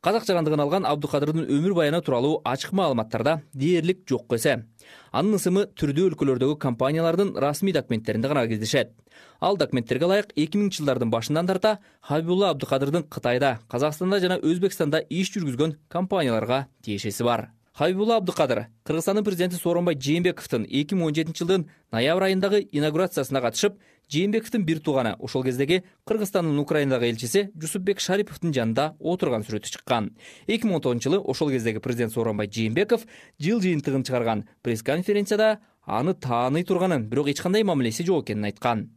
казак 0.00 0.26
жарандыгын 0.26 0.60
алган 0.60 0.86
абдыкадырдын 0.86 1.46
өмүр 1.46 1.74
баяны 1.74 2.00
тууралуу 2.02 2.40
ачык 2.44 2.72
маалыматтарда 2.72 3.40
дээрлик 3.54 4.04
жок 4.08 4.32
эсе. 4.36 4.64
Анын 5.12 5.38
ысымы 5.38 5.66
түрдүү 5.78 6.10
өлкөлөрдөгү 6.12 6.58
компаниялардын 6.62 7.34
расмий 7.36 7.72
документтеринде 7.72 8.28
гана 8.28 8.46
кездешет. 8.46 8.92
Ал 9.40 9.56
документтерге 9.56 10.06
ылайык 10.06 10.32
эки 10.36 10.56
миңинчи 10.56 10.82
жылдардын 10.82 11.10
башынан 11.10 11.46
тарта 11.46 11.78
хабибулла 12.00 12.50
абдыкадырдын 12.50 13.08
кытайда 13.08 13.58
казакстанда 13.68 14.20
жана 14.20 14.38
өзбекстанда 14.38 15.04
иш 15.08 15.32
жүргүзгөн 15.34 15.76
компанияларга 15.88 16.66
тиешеси 16.82 17.24
бар. 17.24 17.50
Хабибулла 17.76 18.16
абдыкадыр 18.16 18.66
кыргызстандын 18.84 19.24
президенти 19.24 19.56
сооронбай 19.60 19.98
жээнбековдун 20.00 20.64
эки 20.64 20.96
миң 20.96 21.10
он 21.10 21.14
жетинчи 21.14 21.44
жылдын 21.44 21.66
ноябрь 21.92 22.30
айындагы 22.30 22.62
инаугурациясына 22.72 23.42
катышып 23.44 23.76
жээнбековдун 24.12 24.64
бир 24.64 24.80
тууганы 24.80 25.16
ошол 25.18 25.42
кездеги 25.44 25.82
кыргызстандын 26.06 26.58
украинадагы 26.58 27.08
элчиси 27.10 27.50
жусупбек 27.58 28.00
шариповдун 28.00 28.52
жанында 28.54 28.94
отурган 29.00 29.42
сүрөтү 29.42 29.72
чыккан. 29.74 30.12
Эки 30.46 30.66
миң 30.66 30.76
он 30.78 30.82
тогузунчу 30.82 31.10
жылы 31.10 31.20
ошол 31.20 31.50
кездеги 31.50 31.78
президент 31.78 32.12
сооронбай 32.12 32.46
жээнбеков 32.46 33.06
жыл 33.40 33.60
жыйынтыгын 33.60 34.04
чыгарган 34.06 34.44
пресс 34.62 34.82
конференцияда 34.82 35.58
аны 35.86 36.14
тааный 36.14 36.62
турганын 36.62 37.08
бирок 37.08 37.28
эч 37.28 37.42
кандай 37.42 37.64
мамилеси 37.64 38.04
жок 38.04 38.24
экенин 38.24 38.44
айткан. 38.44 38.90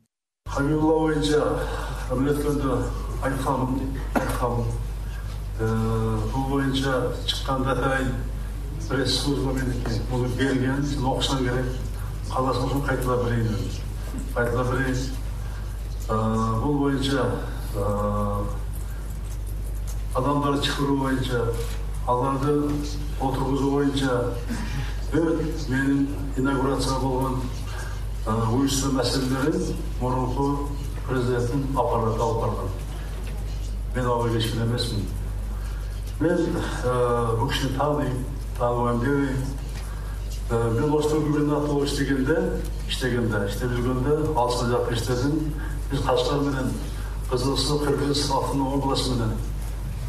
Боюнча 0.50 1.42
эмилеткөндө 2.12 2.78
айтканмын 3.24 3.98
айтканмын 4.14 4.66
э, 5.60 6.18
бул 6.34 6.48
боюнча 6.54 7.14
чыкканда 7.26 7.74
атайын 7.74 8.14
пресс 8.90 9.22
служба 9.24 9.54
меники 9.54 10.02
муну 10.10 10.30
берген 10.38 10.84
сен 10.86 11.06
окушуң 11.06 11.46
керек. 11.46 11.78
Кааласаң 12.30 12.66
ошону 12.66 12.86
кайталап 12.86 13.26
берейин 13.26 13.89
кайталап 14.36 14.72
берейин 14.72 14.98
бул 16.62 16.80
боюнча 16.80 17.26
адамдарды 20.16 20.62
чакыруу 20.66 20.98
боюнча 20.98 21.46
аларды 22.08 22.72
отургузуу 23.20 23.72
боюнча 23.72 24.34
бүт 25.12 25.70
менин 25.70 26.08
инаугурация 26.38 27.00
болгон 27.00 27.42
уюштуруу 28.26 28.96
маселелерин 28.98 29.76
мурунку 30.02 30.70
президенттин 31.08 31.68
аппараты 31.76 32.22
алып 32.22 32.42
барган. 32.42 32.70
Мен 33.96 34.06
ага 34.06 34.30
кечкен 34.34 34.64
эмесмин. 34.64 35.08
Мен 36.20 36.38
бул 37.40 37.50
кишини 37.50 37.78
тааныйм 37.78 38.26
тааныбайм 38.58 39.00
дебейм 39.00 39.38
мен 40.50 40.94
ошто 40.94 41.20
губернатор 41.22 41.68
болуп 41.68 41.86
иштегенде 41.86 42.38
иштегенде 42.88 43.46
иштеп 43.50 43.70
жүргөндө 43.76 44.34
алыскы 44.36 44.70
жакта 44.72 44.94
иштедим 44.94 45.54
биз 45.92 46.02
кашкар 46.02 46.40
менен 46.42 46.74
кызыл 47.30 47.58
суу 47.58 47.80
кыргыз 47.80 48.32
автономия 48.32 48.78
областы 48.78 49.12
менен 49.12 49.34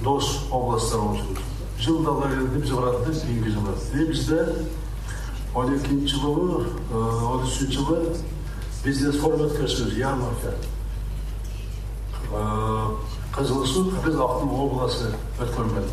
дос 0.02 0.47
областтар 0.50 1.00
болчубуз 1.00 1.38
жылда 1.80 2.11
ала 2.11 2.28
келди 2.28 2.59
биз 2.59 2.70
барат 2.70 3.09
эле 3.09 3.20
кийинки 3.20 3.49
жылы. 3.49 3.75
И 3.94 4.04
бизде 4.06 4.54
он 5.55 5.76
экинчи 5.76 6.14
жылы 6.14 6.66
он 6.90 7.44
үчүнчү 7.44 7.72
жылы 7.72 8.16
бизнес 8.85 9.20
форум 9.20 9.46
өткөзбүз 9.46 9.96
ярмарка. 9.98 10.55
Кызыл 13.35 13.66
суу 13.66 13.92
автономия 13.92 14.66
областы 14.66 15.12
өткөргөн 15.38 15.85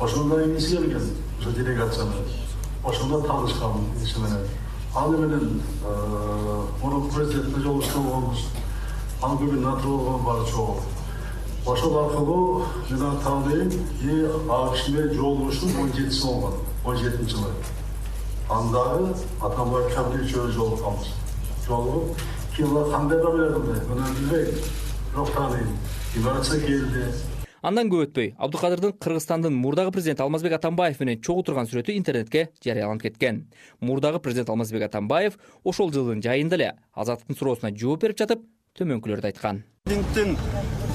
ошондо 0.00 0.44
иниси 0.44 0.76
келген 0.76 1.10
ошо 1.40 1.50
менен 1.50 2.49
ошондо 2.84 3.20
таанышканмын 3.20 3.84
иши 4.02 4.18
менен 4.20 4.46
аны 4.94 5.18
менен 5.18 5.62
мурунку 6.82 7.14
президентке 7.14 7.60
жолугушкан 7.60 8.02
болгонбуз 8.02 8.46
анын 9.22 9.36
губернатор 9.36 9.86
болгон 9.86 10.24
баары 10.24 10.50
чогуу 10.50 10.76
ошол 11.66 11.98
аркылуу 11.98 12.64
мен 12.90 13.02
аны 13.02 13.20
тааныйм 13.20 13.68
и 14.00 14.28
ал 14.48 14.72
киши 14.72 14.92
менен 14.92 15.14
жолугушуум 15.14 15.80
он 15.80 15.92
жетиси 15.92 16.22
болгон 16.24 16.54
он 16.84 16.96
жетинчи 16.96 17.36
жылы 17.36 17.52
аны 18.48 18.72
дагы 18.72 19.14
атамбаев 19.40 19.94
кабир 19.94 20.24
үчөөбүз 20.24 20.54
жолукканбыз 20.54 21.08
жолугуп 21.66 22.16
кийин 22.56 22.70
улар 22.72 22.90
кандай 22.90 23.22
мамиле 23.22 23.50
кылды 23.52 23.80
муну 23.88 24.06
билбейм 24.18 24.54
бирок 25.12 25.32
тааныйм 25.32 25.76
инаугурация 26.14 26.60
келди 26.60 27.04
андан 27.62 27.90
көп 27.92 28.08
өтпөй. 28.08 28.34
Абдыкадырдын 28.38 28.94
кыргызстандын 29.00 29.54
мурдагы 29.54 29.92
президенти 29.92 30.22
алмазбек 30.22 30.56
атамбаев 30.56 31.00
менен 31.00 31.20
чогуу 31.20 31.44
турган 31.44 31.68
сүрөтү 31.68 31.96
интернетке 31.96 32.48
жарыяланып 32.64 33.02
кеткен. 33.02 33.44
Мурдагы 33.80 34.20
президент 34.20 34.50
алмазбек 34.50 34.86
атамбаев 34.88 35.38
ошол 35.64 35.92
жылдын 35.92 36.22
жайында 36.24 36.56
эле 36.56 36.72
азаттыктын 36.94 37.38
суроосуна 37.38 37.72
жооп 37.76 38.06
берип 38.06 38.18
жатып 38.18 38.44
төмөнкүлөрдү 38.78 39.30
айткан. 39.32 39.64
Президенттин 39.84 40.36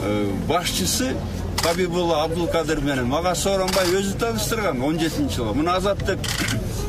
э, 0.03 0.31
башчысы 0.47 1.15
хабибулла 1.63 2.23
абдулкадыр 2.23 2.81
менен 2.81 3.07
мага 3.09 3.35
сооронбай 3.35 3.89
өзү 3.99 4.17
тааныштырган 4.21 4.81
он 4.81 4.99
жетинчи 4.99 5.39
жылы. 5.39 5.55
Муну 5.57 5.71
азаттык 5.73 6.19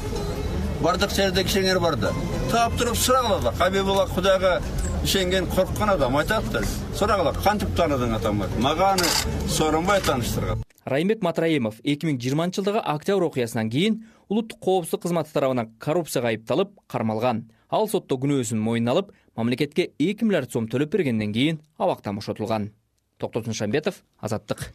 бардык 0.82 1.10
жерде 1.16 1.44
кишилер 1.44 1.80
бар 1.80 1.96
да. 1.96 2.12
Таап 2.50 2.76
туруп 2.78 2.96
сурагыла 2.96 3.52
хабибулла 3.58 4.06
кудайга 4.06 4.60
ишенген 5.06 5.46
корккон 5.46 5.90
адам 5.90 6.16
айтат 6.16 6.44
да 6.50 6.60
сурагыла 6.98 7.30
кантип 7.44 7.70
тааныдың 7.78 8.16
атамбаевди 8.16 8.62
мага 8.62 8.88
аны 8.96 9.06
сооронбай 9.54 10.00
тааныштырган. 10.02 10.64
Райымбек 10.84 11.22
матраимов 11.22 11.76
эки 11.84 12.08
миң 12.08 12.16
жыйырманчы 12.18 12.58
жылдагы 12.58 12.82
октябрь 12.82 13.28
окуясынан 13.28 13.70
кийин 13.70 14.00
улуттук 14.28 14.58
коопсуздук 14.58 15.02
кызматы 15.02 15.30
тарабынан 15.32 15.70
коррупцияга 15.78 16.32
айыпталып 16.32 16.72
кармалган. 16.90 17.44
Ал 17.70 17.86
сотто 17.86 18.18
күнөөсүн 18.18 18.58
мойнуна 18.58 18.96
алып 18.96 19.12
мамлекетке 19.36 19.92
эки 19.98 20.26
миллиард 20.26 20.50
сом 20.50 20.66
төлөп 20.66 20.90
бергенден 20.90 21.32
кийин 21.32 21.60
абактан 21.78 22.18
бошотулган. 22.18 22.72
Токтосун 23.18 23.54
шамбетов 23.54 24.02
азаттык 24.18 24.72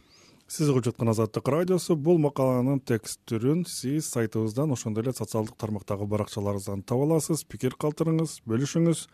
сиз 0.48 0.68
угуп 0.68 0.84
жаткан 0.84 1.12
азаттык 1.12 1.46
радиосу 1.48 1.94
бул 1.96 2.18
макаланын 2.18 2.80
текст 2.80 3.20
түрүн 3.28 3.66
сиз 3.68 4.08
сайтыбыздан 4.08 4.72
ошондой 4.72 5.04
эле 5.04 5.12
социалдык 5.12 5.56
тармактагы 5.56 6.04
баракчаларыбыздан 6.04 6.82
таба 6.82 7.04
аласыз 7.04 7.44
пикир 7.44 7.76
калтырыңыз 7.76 8.40
бөлүшүңүз 8.48 9.06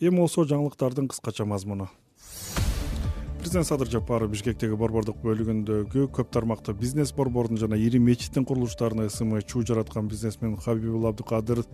эми 0.00 0.16
болсо 0.16 0.44
жаңылыктардын 0.44 1.08
кыскача 1.08 1.44
мазмуну. 1.44 1.88
Президент 3.40 3.66
садыр 3.66 3.90
жапаров 3.90 4.30
бишкектеги 4.30 4.76
борбордук 4.78 5.16
бөлүгүндөгү 5.24 6.06
көп 6.14 6.30
тармактуу 6.30 6.76
бизнес 6.78 7.10
борбордун 7.12 7.58
жана 7.58 7.74
ири 7.74 7.98
мечиттин 7.98 8.44
курулуштарына 8.46 9.08
ысымы 9.10 9.42
чуу 9.42 9.64
жараткан 9.66 10.06
бизнесмен 10.08 10.56
хабибулла 10.56 11.10
абдыкадыр 11.10 11.64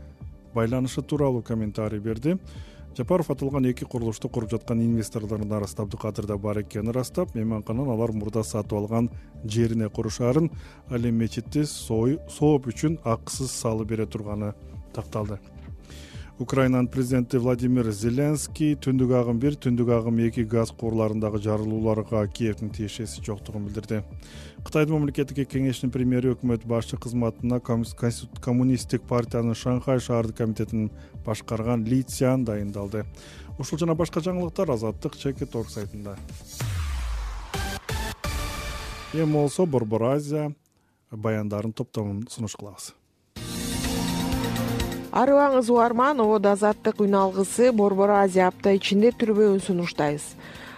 байланышы 0.55 1.03
тууралуу 1.03 1.43
комментарий 1.43 2.01
берди. 2.01 2.39
Жапаров 2.97 3.31
аталган 3.31 3.67
эки 3.69 3.85
курулушту 3.85 4.29
куруп 4.29 4.51
жаткан 4.51 4.81
инвесторлордун 4.81 5.53
арасында 5.53 5.85
абдыкадыр 5.85 6.27
да 6.27 6.39
бар 6.39 6.63
экенин 6.63 6.89
ырастап 6.91 7.35
мейманкананы 7.35 7.93
алар 7.93 8.13
мурда 8.13 8.43
сатып 8.43 8.73
алган 8.73 9.11
жерине 9.45 9.89
курушаарын 9.89 10.51
ал 10.91 10.99
эми 10.99 11.25
мечитти 11.25 11.63
сооп 11.69 12.67
үчүн 12.67 12.99
акысыз 13.05 13.53
салып 13.53 13.93
бере 13.93 14.07
турганы 14.07 14.55
такталды 14.95 15.39
украинанын 16.39 16.87
президенти 16.87 17.37
владимир 17.37 17.91
зеленский 17.91 18.77
түндүк 18.79 19.11
агым 19.19 19.41
бир 19.43 19.57
түндүк 19.59 19.89
агым 19.91 20.21
эки 20.23 20.45
газ 20.47 20.71
куурларындагы 20.71 21.41
жарылууларга 21.43 22.21
киевдин 22.31 22.71
тиешеси 22.71 23.25
жоктугун 23.27 23.65
билдирди. 23.67 24.05
Кытайдын 24.63 24.95
мамлекеттик 24.95 25.51
кеңешинин 25.51 25.91
премьери 25.91 26.31
өкмөт 26.37 26.63
башчы 26.63 26.97
кызматына 26.97 27.59
коммунисттик 27.59 29.03
партиянын 29.11 29.59
шанхай 29.59 29.99
шаардык 29.99 30.37
комитетин 30.37 30.93
башкарган 31.27 31.85
ли 31.85 32.05
цян 32.05 32.45
дайындалды. 32.45 33.05
Ушул 33.59 33.79
жана 33.79 33.99
башка 33.99 34.23
жаңылыктар 34.23 34.71
азаттык 34.77 35.17
чекит 35.19 35.57
орг 35.57 35.71
сайтында. 35.75 36.17
Эми 39.13 39.33
болсо 39.33 39.67
борбор 39.67 40.15
азия 40.15 40.55
баяндарын 41.11 41.73
топтомун 41.73 42.29
сунуш 42.31 42.55
кылабыз 42.55 42.93
арыбаңыз 45.13 45.71
угарман 45.73 46.21
ободо 46.21 46.53
азаттык 46.53 47.01
үн 47.01 47.15
алгысы 47.17 47.73
борбор 47.73 48.11
азия 48.11 48.49
апта 48.49 48.75
ичинде 48.77 49.11
түрбөүн 49.17 49.61
сунуштайбыз. 49.65 50.35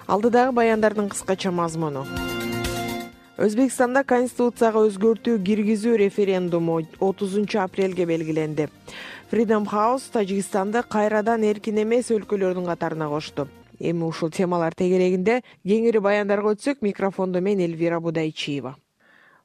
Алдыдагы 0.06 0.52
баяндардын 0.54 1.08
кыскача 1.10 1.50
мазмуну. 1.50 2.04
Өзбекстанда 3.40 4.04
конституцияга 4.04 4.84
өзгөртүү 4.86 5.38
киргизүү 5.46 5.96
референдуму 6.04 6.82
отузунчу 7.00 7.58
апрелге 7.62 8.06
белгиленди. 8.06 8.68
Freedom 9.32 9.66
house 9.66 10.10
тажикстанды 10.12 10.82
кайрадан 10.82 11.42
эркин 11.42 11.82
эмес 11.82 12.10
өлкөлөрдүн 12.10 12.66
катарына 12.66 13.08
кошту 13.08 13.48
эми 13.80 14.04
ушул 14.04 14.30
темалар 14.30 14.74
тегерегинде 14.76 15.40
кеңири 15.64 16.02
баяндарга 16.04 16.54
өтсөк 16.54 16.82
микрофондо 16.82 17.40
мен 17.40 17.60
элвира 17.64 18.00
будайчиева 18.00 18.76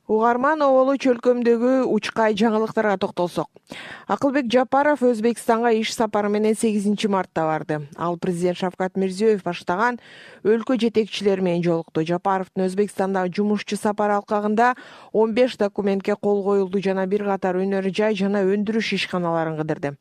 угарман 0.07 0.61
оболу 0.61 0.95
чөлкөмдөгү 1.01 1.85
учкай 1.89 2.35
жаңылыктарга 2.37 2.97
токтолсок. 3.01 3.49
Акылбек 4.07 4.45
жапаров 4.53 5.01
өзбекстанга 5.01 5.71
иш 5.73 5.89
сапары 5.95 6.29
менен 6.29 6.53
сегизинчи 6.53 7.07
мартта 7.09 7.41
барды. 7.47 7.79
Ал 7.97 8.17
президент 8.17 8.59
шавкат 8.59 8.97
мирзиеев 9.01 9.41
баштаган 9.43 9.97
өлкө 10.43 10.77
жетекчилери 10.77 11.41
менен 11.41 11.63
жолукту. 11.63 12.05
Жапаровдун 12.05 12.67
өзбекстандагы 12.67 13.33
жумушчу 13.33 13.77
сапары 13.81 14.13
алкагында 14.13 14.75
он 15.11 15.33
беш 15.33 15.57
документке 15.57 16.15
кол 16.15 16.43
коюлду 16.43 16.81
жана 16.81 17.07
бир 17.07 17.25
катар 17.25 17.57
өнөр 17.57 17.89
жай 17.89 18.13
жана 18.13 18.43
өндүрүш 18.45 18.93
ишканаларын 18.99 19.57
кыдырды. 19.57 19.95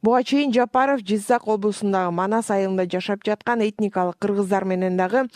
Буга 0.00 0.22
чейин 0.24 0.54
жапаров 0.54 1.04
жизак 1.04 1.46
облусундагы 1.46 2.10
манас 2.16 2.50
айылында 2.50 2.88
жашап 2.88 3.20
жаткан 3.26 3.60
этникалык 3.60 4.16
кыргыздар 4.16 4.64
менен 4.64 4.96
дагы 4.96 5.26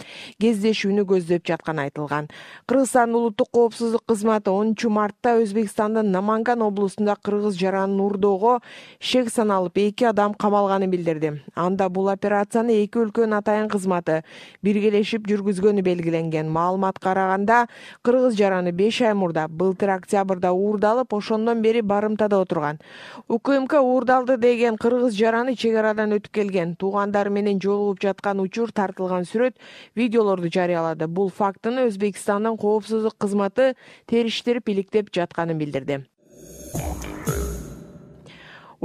кездешүүнү 0.41 1.05
көздөп 1.05 1.45
жатканы 1.45 1.91
айтылган. 1.91 2.31
Кыргызстандын 2.65 3.21
улуттук 3.21 3.53
коопсуздук 3.53 4.14
кызматы 4.15 4.53
онунчу 4.55 4.91
мартта 4.95 5.33
өзбекстандын 5.43 6.13
наманган 6.15 6.63
облусунда 6.63 7.17
кыргыз 7.19 7.57
жаранын 7.59 7.99
уурдоого 8.01 8.61
шек 9.01 9.27
саналып 9.29 9.79
эки 9.83 10.05
адам 10.07 10.35
камалганын 10.35 10.91
билдирди. 10.91 11.33
Анда 11.57 11.89
бул 11.89 12.09
операцияны 12.13 12.77
эки 12.85 13.01
өлкөнүн 13.03 13.35
атайын 13.41 13.67
кызматы 13.73 14.21
биргелешип 14.63 15.27
жүргүзгөнү 15.27 15.83
белгиленген. 15.83 16.47
Маалыматка 16.47 17.09
караганда 17.09 17.67
кыргыз 18.07 18.37
жараны 18.39 18.71
беш 18.71 19.01
ай 19.03 19.15
мурда 19.15 19.49
былтыр 19.49 19.97
октябрда 19.97 20.53
уурдалып 20.53 21.13
ошондон 21.15 21.61
бери 21.63 21.83
барымтада 21.83 22.39
отурган. 22.39 22.79
Укмк 23.27 23.75
уурдалды 23.81 24.37
деген 24.37 24.77
кыргыз 24.77 25.19
жараны 25.19 25.57
чек 25.57 25.75
арадан 25.75 26.15
өтүп 26.15 26.31
келген. 26.31 26.77
Туугандары 26.77 27.31
менен 27.31 27.59
жолугуп 27.61 28.01
жаткан 28.01 28.41
учур 28.41 28.71
тартылган 28.71 29.27
сүрөт 29.27 29.59
видеолорду 29.97 30.49
жарыялады. 30.55 31.09
Бул 31.09 31.31
фактыны 31.35 31.89
өзбекстандын 31.91 32.57
коопсуздук 32.57 33.19
кызматы 33.19 33.75
териштирип 34.11 34.69
иликтеп 34.69 35.13
жатканын 35.15 35.59
билдирди 35.59 36.01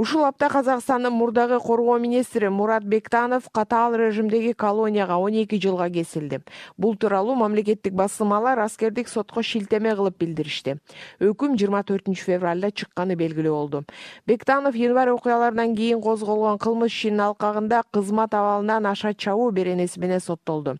ушул 0.00 0.24
апта 0.24 0.48
казакстандын 0.48 1.12
мурдагы 1.12 1.58
коргоо 1.60 1.98
министри 1.98 2.48
мурат 2.48 2.84
бектанов 2.84 3.50
катаал 3.52 3.94
режимдеги 3.94 4.52
колонияга 4.52 5.18
он 5.18 5.34
эки 5.34 5.60
жылга 5.60 5.90
кесилди. 5.90 6.40
Бул 6.78 6.96
тууралуу 6.96 7.34
мамлекеттик 7.34 7.92
басылмалар 7.92 8.58
аскердик 8.60 9.08
сотко 9.08 9.42
шилтеме 9.42 9.92
кылып 9.94 10.16
билдиришти. 10.16 10.78
Өкүм 11.20 11.58
жыйырма 11.60 11.82
төртүнчү 11.84 12.24
февралда 12.30 12.70
чыкканы 12.72 13.14
белгилүү 13.14 13.52
болду. 13.52 13.82
Бектанов 14.26 14.74
январь 14.74 15.10
окуяларынан 15.12 15.76
кийин 15.76 16.00
козголгон 16.00 16.56
кылмыш 16.56 16.96
ишинин 16.96 17.20
алкагында 17.20 17.82
кызмат 17.92 18.32
абалынан 18.32 18.86
аша 18.86 19.12
чабуу 19.12 19.50
беренеси 19.50 20.00
менен 20.00 20.20
соттолду. 20.20 20.78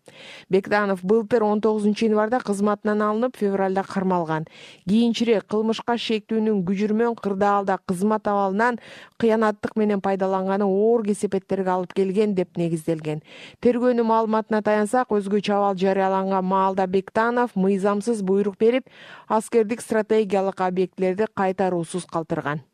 Бектанов 0.49 1.03
былтыр 1.03 1.43
он 1.43 1.61
тогузунчу 1.61 2.07
январда 2.07 2.39
кызматынан 2.39 3.01
алынып 3.01 3.37
февралда 3.37 3.83
кармалган. 3.83 4.47
Кийинчерээк 4.89 5.45
кылмышка 5.45 5.93
шектүүнүн 5.97 6.65
күжүрмөн 6.65 7.15
кырдаалда 7.21 7.77
кызмат 7.85 8.25
абалынан 8.25 8.79
кыянаттык 9.21 9.77
менен 9.77 10.01
пайдаланганы 10.01 10.65
оор 10.65 11.05
кесепеттерге 11.05 11.71
алып 11.75 11.93
келген 11.93 12.33
деп 12.35 12.57
негизделген. 12.57 13.21
Тергөөнүн 13.61 14.07
маалыматына 14.09 14.63
таянсак 14.65 15.13
өзгөчө 15.13 15.53
абал 15.57 15.77
жарыяланган 15.77 16.45
маалда 16.45 16.87
бектанов 16.87 17.55
мыйзамсыз 17.55 18.25
буйрук 18.25 18.57
берип 18.57 18.89
аскердик 19.27 19.81
стратегиялык 19.81 20.61
объектилерди 20.61 21.29
кайтаруусуз 21.35 22.05
калтырган 22.05 22.65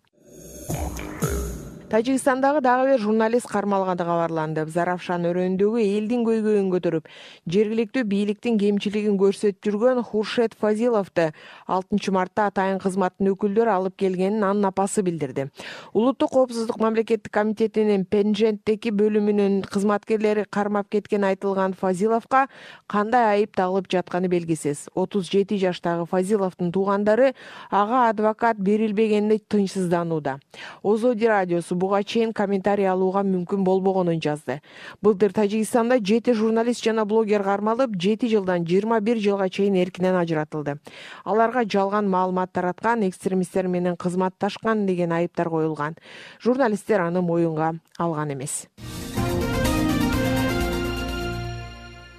тажикстандагы 1.90 2.60
дагы 2.62 2.92
бир 2.92 3.00
журналист 3.00 3.48
кармалганы 3.48 4.04
кабарланды. 4.04 4.66
Заравшан 4.68 5.24
өрөөнүндөгү 5.30 5.80
элдин 5.80 6.26
көйгөйүн 6.28 6.68
көтөрүп 6.74 7.08
жергиликтүү 7.48 8.04
бийликтин 8.04 8.58
кемчилигин 8.60 9.16
көрсөтүп 9.22 9.64
жүргөн 9.64 10.02
хуршет 10.04 10.58
фазиловду 10.60 11.30
алтынчы 11.66 12.12
мартта 12.12 12.50
атайын 12.52 12.82
кызматтын 12.84 13.32
өкүлдөрү 13.32 13.72
алып 13.72 13.96
келгенин 14.04 14.44
анын 14.44 14.68
апасы 14.68 15.02
билдирди. 15.02 15.48
Улуттук 15.94 16.32
коопсуздук 16.36 16.80
мамлекеттик 16.84 17.32
комитетинин 17.32 18.04
пенженттеки 18.04 18.92
бөлүмүнүн 18.92 19.62
кызматкерлери 19.72 20.44
кармап 20.50 20.92
кеткени 20.92 21.32
айтылган 21.32 21.74
фазиловго 21.74 22.48
кандай 22.88 23.38
айып 23.38 23.56
тагылып 23.56 23.88
жатканы 23.88 24.28
белгисиз. 24.28 24.90
Отуз 24.94 25.32
жети 25.32 25.56
жаштагы 25.58 26.06
фазиловдун 26.06 26.74
туугандары 26.76 27.34
ага 27.72 28.10
адвокат 28.10 28.60
берилбегенине 28.60 29.40
тынчсызданууда. 29.40 30.40
Озоди 30.84 31.26
радиосу 31.26 31.77
буга 31.78 32.04
чейин 32.04 32.34
комментарий 32.34 32.88
алууга 32.90 33.24
мүмкүн 33.24 33.64
болбогонун 33.64 34.20
жазды. 34.22 34.62
Былтыр 35.02 35.34
тажикстанда 35.34 36.00
жети 36.02 36.34
журналист 36.34 36.84
жана 36.84 37.06
блогер 37.06 37.44
кармалып 37.44 37.96
жети 37.96 38.28
жылдан 38.34 38.66
жыйырма 38.68 39.00
бир 39.00 39.22
жылга 39.22 39.50
чейин 39.50 39.76
эркинен 39.76 40.16
ажыратылды. 40.16 40.80
Аларга 41.24 41.64
жалган 41.64 42.10
маалымат 42.10 42.52
тараткан 42.52 43.08
экстремисттер 43.08 43.68
менен 43.68 43.96
кызматташкан 43.96 44.86
деген 44.86 45.12
айыптар 45.12 45.50
коюлган. 45.50 45.96
Журналисттер 46.44 47.02
аны 47.02 47.22
моюнга 47.22 47.76
алган 47.98 48.34
эмес 48.34 48.66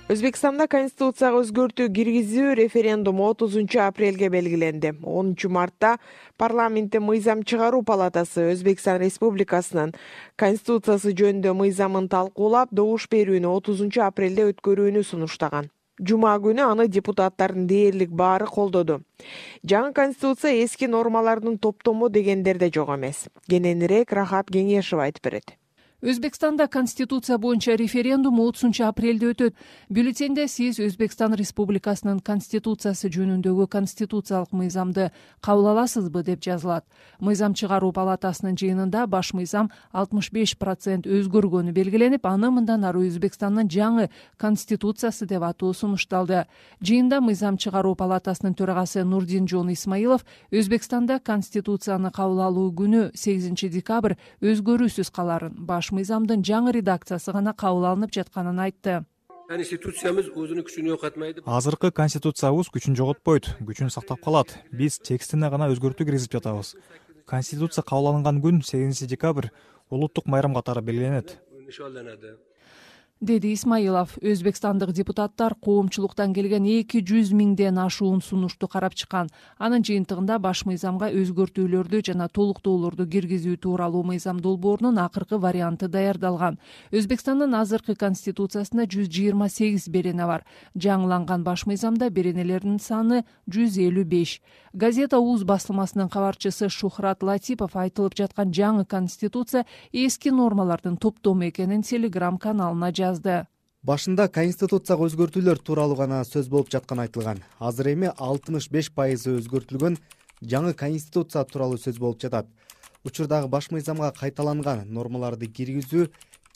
өзбекстанда 0.09 0.65
конституцияга 0.73 1.43
өзгөртүү 1.43 1.91
киргизүү 1.93 2.55
референдуму 2.57 3.27
отузунчу 3.29 3.83
апрелге 3.85 4.31
белгиленди. 4.33 4.95
Онунчу 5.05 5.51
мартта 5.53 5.99
парламентте 6.41 6.97
мыйзам 6.99 7.43
чыгаруу 7.45 7.83
палатасы 7.85 8.47
өзбекстан 8.55 9.03
республикасынын 9.03 9.93
конституциясы 10.41 11.13
жөнүндө 11.13 11.53
мыйзамын 11.61 12.09
талкуулап 12.09 12.73
добуш 12.73 13.05
берүүнү 13.13 13.53
отузунчу 13.59 14.07
апрелде 14.07 14.49
өткөрүүнү 14.55 15.05
сунуштаган. 15.05 15.69
Жума 16.01 16.33
күнү 16.41 16.65
аны 16.65 16.89
депутаттардын 16.89 17.69
дээрлик 17.69 18.09
баары 18.09 18.49
колдоду. 18.49 19.03
Жаңы 19.61 19.93
конституция 19.93 20.57
эски 20.65 20.89
нормалардын 20.89 21.61
топтому 21.61 22.09
дегендер 22.09 22.57
да 22.57 22.73
жок 22.73 22.97
эмес. 22.97 23.27
Кененирээк 23.51 24.17
рахат 24.17 24.49
кеңешова 24.49 25.11
айтып 25.11 25.29
берет 25.29 25.59
өзбекстанда 26.01 26.69
конституция 26.69 27.39
боюнча 27.39 27.75
референдум 27.75 28.39
отузунчу 28.39 28.85
апрелде 28.87 29.33
өтөт. 29.33 29.55
Бюллетенде 29.91 30.47
сиз 30.47 30.79
өзбекстан 30.79 31.35
республикасынын 31.35 32.21
конституциясы 32.23 33.11
жөнүндөгү 33.11 33.67
конституциялык 33.67 34.53
мыйзамды 34.55 35.11
кабыл 35.43 35.73
аласызбы 35.75 36.23
деп 36.23 36.39
жазылат. 36.41 36.87
Мыйзам 37.19 37.55
чыгаруу 37.59 37.91
палатасынын 37.91 38.55
жыйынында 38.55 39.09
баш 39.11 39.33
мыйзам 39.35 39.73
алтымыш 39.91 40.31
беш 40.31 40.55
процент 40.57 41.11
өзгөргөнү 41.11 41.75
белгиленип 41.75 42.31
аны 42.31 42.53
мындан 42.55 42.87
ары 42.87 43.03
өзбекстандын 43.11 43.67
жаңы 43.67 44.07
конституциясы 44.37 45.27
деп 45.27 45.43
атоо 45.43 45.73
сунушталды. 45.75 46.45
Жыйында 46.79 47.19
мыйзам 47.19 47.59
чыгаруу 47.59 47.97
палатасынын 47.99 48.55
төрагасы 48.55 49.03
нурдинжон 49.03 49.75
исмаилов 49.75 50.23
өзбекстанда 50.53 51.19
конституцияны 51.19 52.13
кабыл 52.15 52.47
алуу 52.47 52.71
күнү 52.71 53.11
сегизинчи 53.19 53.67
декабрь 53.69 54.15
өзгөрүүсүз 54.39 55.11
каларын 55.11 55.59
баш 55.59 55.88
мыйзамдын 55.95 56.45
жаңы 56.45 56.75
редакциясы 56.77 57.33
гана 57.33 57.55
кабыл 57.55 57.87
алынып 57.91 58.13
жатканын 58.15 58.61
айтты. 58.67 59.03
Конституциябыз 59.49 60.29
өзүнүн 60.37 60.67
күчүн 60.69 60.91
жоготпойт 60.93 61.41
азыркы 61.47 61.91
конституциябыз 61.97 62.69
күчүн 62.75 62.99
жоготпойт 63.01 63.49
күчүн 63.65 63.93
сактап 63.95 64.21
калат. 64.25 64.59
Биз 64.73 64.99
текстине 65.01 65.49
гана 65.49 65.71
өзгөртүү 65.73 66.05
киргизип 66.05 66.37
жатабыз. 66.37 66.75
Конституция 67.25 67.83
кабыл 67.83 68.13
алынган 68.13 68.43
күн 68.45 68.61
сегизинчи 68.61 69.09
декабрь 69.09 69.49
улуттук 69.89 70.27
майрам 70.27 70.55
катары 70.55 70.83
белгиленет 70.83 71.39
деди 73.21 73.53
исмаилов 73.53 74.17
өзбекстандык 74.23 74.93
депутаттар 74.93 75.55
коомчулуктан 75.55 76.33
келген 76.35 76.65
эки 76.71 77.01
жүз 77.03 77.33
миңден 77.35 77.79
ашуун 77.83 78.21
сунушту 78.23 78.69
карап 78.69 78.95
чыккан. 78.95 79.29
Анын 79.59 79.83
жыйынтыгында 79.83 80.39
баш 80.39 80.63
мыйзамга 80.69 81.11
өзгөртүүлөрдү 81.11 82.03
жана 82.07 82.29
толуктоолорду 82.29 83.09
киргизүү 83.11 83.57
тууралуу 83.59 84.05
мыйзам 84.07 84.39
долбоорунун 84.41 84.99
акыркы 85.03 85.39
варианты 85.39 85.89
даярдалган. 85.89 86.61
Өзбекстандын 86.93 87.59
азыркы 87.59 87.97
конституциясында 87.99 88.87
жүз 88.87 89.11
жыйырма 89.11 89.49
сегиз 89.51 89.89
берене 89.89 90.27
бар. 90.27 90.47
Жаңыланган 90.79 91.43
баш 91.43 91.67
мыйзамда 91.67 92.11
беренелердин 92.11 92.79
саны 92.79 93.25
жүз 93.51 93.81
элүү 93.83 94.05
беш. 94.05 94.39
Газета 94.73 95.19
уз 95.19 95.43
басылмасынын 95.43 96.09
кабарчысы 96.09 96.69
шухрат 96.69 97.23
латипов 97.23 97.75
айтылып 97.75 98.15
жаткан 98.15 98.53
жаңы 98.55 98.85
конституция 98.87 99.65
эски 99.93 100.29
нормалардын 100.29 100.97
топтому 100.97 101.49
экенин 101.49 101.83
телеграм 101.83 102.39
каналына 102.39 102.93
жазды 102.93 103.08
башында 103.89 104.27
конституцияга 104.29 105.07
өзгөртүүлөр 105.07 105.61
тууралуу 105.63 105.97
гана 105.97 106.25
сөз 106.25 106.49
болуп 106.49 106.73
жатканы 106.73 107.07
айтылган. 107.07 107.43
Азыр 107.59 107.93
эми 107.95 108.11
алтымыш 108.17 108.69
беш 108.71 108.91
пайызы 108.91 109.37
өзгөртүлгөн 109.39 109.99
жаңы 110.43 110.75
конституция 110.75 111.45
тууралуу 111.45 111.79
сөз 111.79 111.99
болуп 111.99 112.21
жатат. 112.21 112.47
Учурдагы 113.05 113.49
баш 113.49 113.71
мыйзамга 113.71 114.11
кайталанган 114.19 114.85
нормаларды 114.91 115.47
киргизүү 115.47 116.09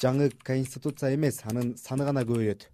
жаңы 0.02 0.32
конституция 0.42 1.14
эмес 1.14 1.40
анын 1.44 1.76
саны 1.78 2.04
гана 2.04 2.26
көбөйөт 2.26 2.71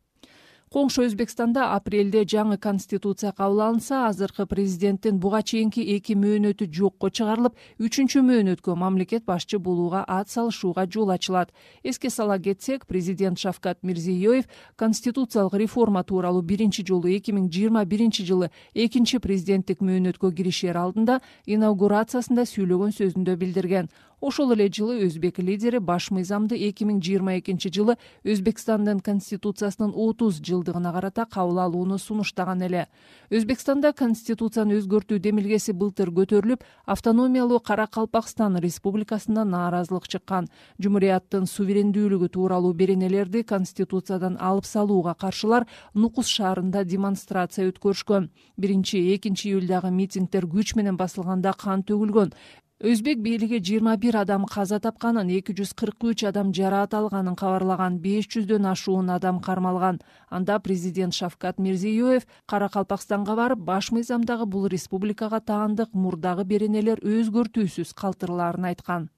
коңшу 0.72 1.06
өзбекстанда 1.06 1.70
апрелде 1.72 2.24
жаңы 2.28 2.58
конституция 2.60 3.32
кабыл 3.32 3.62
алынса 3.64 4.02
азыркы 4.08 4.44
президенттин 4.46 5.18
буга 5.18 5.40
чейинки 5.42 5.80
эки 5.96 6.16
мөөнөтү 6.18 6.68
жокко 6.78 7.08
чыгарылып 7.08 7.56
үчүнчү 7.80 8.20
мөөнөткө 8.26 8.76
мамлекет 8.76 9.24
башчы 9.24 9.58
болууга 9.58 10.04
ат 10.06 10.28
салышууга 10.28 10.84
жол 10.92 11.10
ачылат. 11.14 11.52
Эске 11.82 12.10
сала 12.10 12.38
кетсек 12.38 12.86
президент 12.86 13.38
шавкат 13.38 13.82
мирзиеев 13.82 14.44
конституциялык 14.76 15.54
реформа 15.54 16.04
тууралуу 16.04 16.42
биринчи 16.42 16.84
жолу 16.86 17.08
эки 17.08 17.32
миң 17.32 17.48
жыйырма 17.48 17.84
биринчи 17.84 18.24
жылы 18.24 18.50
экинчи 18.74 19.18
президенттик 19.18 19.80
мөөнөткө 19.80 20.34
киришер 20.34 20.76
алдында 20.76 21.20
инаугурациясында 21.46 22.44
сүйлөгөн 22.44 22.92
сөзүндө 22.92 23.36
билдирген 23.40 23.88
ошол 24.20 24.52
эле 24.52 24.68
жылы 24.68 24.98
өзбек 25.06 25.38
лидери 25.38 25.78
баш 25.78 26.10
мыйзамды 26.10 26.56
эки 26.68 26.84
миң 26.84 26.98
жыйырма 27.04 27.38
экинчи 27.38 27.70
жылы 27.74 27.96
өзбекстандын 28.24 29.00
конституциясынын 29.00 29.94
отуз 29.94 30.40
жылдыгына 30.42 30.92
карата 30.92 31.26
кабыл 31.30 31.60
алууну 31.60 31.98
сунуштаган 31.98 32.62
эле. 32.62 32.86
Өзбекстанда 33.30 33.92
конституцияны 33.92 34.78
өзгөртүү 34.80 35.18
демилгеси 35.22 35.72
былтыр 35.72 36.10
көтөрүлүп 36.10 36.64
автономиялуу 36.86 37.60
кара 37.60 37.86
калпакстан 37.86 38.58
республикасында 38.58 39.44
нааразылык 39.44 40.08
чыккан. 40.08 40.48
Жумурияттын 40.82 41.46
суверендүүлүгү 41.46 42.28
тууралуу 42.34 42.74
беренелерди 42.74 43.42
конституциядан 43.42 44.38
алып 44.40 44.66
салууга 44.66 45.14
каршылар 45.14 45.68
нукус 45.94 46.26
шаарында 46.26 46.84
демонстрация 46.84 47.68
өткөрүшкөн. 47.70 48.30
Биринчи 48.56 49.02
экинчи 49.14 49.52
июлдагы 49.52 49.90
митингдер 49.90 50.46
күч 50.46 50.74
менен 50.76 50.96
басылганда 50.96 51.52
кан 51.52 51.84
төгүлгөн 51.84 52.32
өзбек 52.78 53.18
бийлиги 53.18 53.58
жыйырма 53.58 53.96
бир 53.98 54.16
адам 54.20 54.44
каза 54.46 54.78
тапканын 54.78 55.32
эки 55.34 55.50
жүз 55.60 55.72
кырк 55.80 56.04
үч 56.10 56.22
адам 56.28 56.52
жараат 56.54 56.94
алганын 56.94 57.34
кабарлаган 57.34 57.96
беш 58.04 58.28
жүздөн 58.30 58.70
ашуун 58.70 59.10
адам 59.10 59.40
кармалган. 59.42 59.98
Анда 60.30 60.60
президент 60.60 61.12
шавкат 61.12 61.58
мирзиеев 61.58 62.22
кара 62.46 62.68
калпакстанга 62.68 63.34
барып 63.34 63.58
баш 63.58 63.90
мыйзамдагы 63.90 64.46
бул 64.46 64.70
республикага 64.70 65.40
таандык 65.40 65.90
мурдагы 65.92 66.44
беренелер 66.44 67.02
өзгөртүүсүз 67.02 67.94
калтырылаарын 67.98 68.70
айткан 68.70 69.10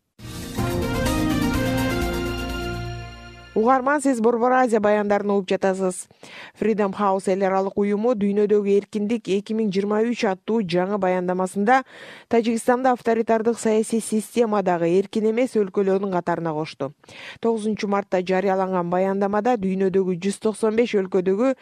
угарман 3.55 4.01
сиз 4.01 4.21
борбор 4.21 4.53
азия 4.53 4.81
баяндарын 4.81 5.31
угуп 5.31 5.49
жатасыз. 5.49 6.07
Freedom 6.55 6.93
house 6.93 7.33
эл 7.33 7.43
аралык 7.43 7.77
уюму 7.77 8.15
дүйнөдөгү 8.15 8.77
эркиндик 8.79 9.27
эки 9.27 9.55
миң 9.59 9.73
жыйырма 9.75 10.03
үч 10.07 10.23
аттуу 10.25 10.63
жаңы 10.63 10.99
баяндамасында 11.03 11.83
тажикстанда 12.29 12.93
авторитардык 12.93 13.59
саясий 13.59 14.01
системадагы 14.01 14.87
эркин 15.01 15.31
эмес 15.33 15.57
өлкөлөрдүн 15.57 16.13
катарына 16.13 16.53
кошту 16.55 16.93
тогузунчу 17.41 17.89
мартта 17.89 18.23
жарыяланган 18.23 18.91
баяндамада 18.91 19.57
дүйнөдөгү 19.59 20.15
жүз 20.23 20.39
токсон 20.47 20.77
беш 20.77 20.95
өлкөдөгү 20.95 21.55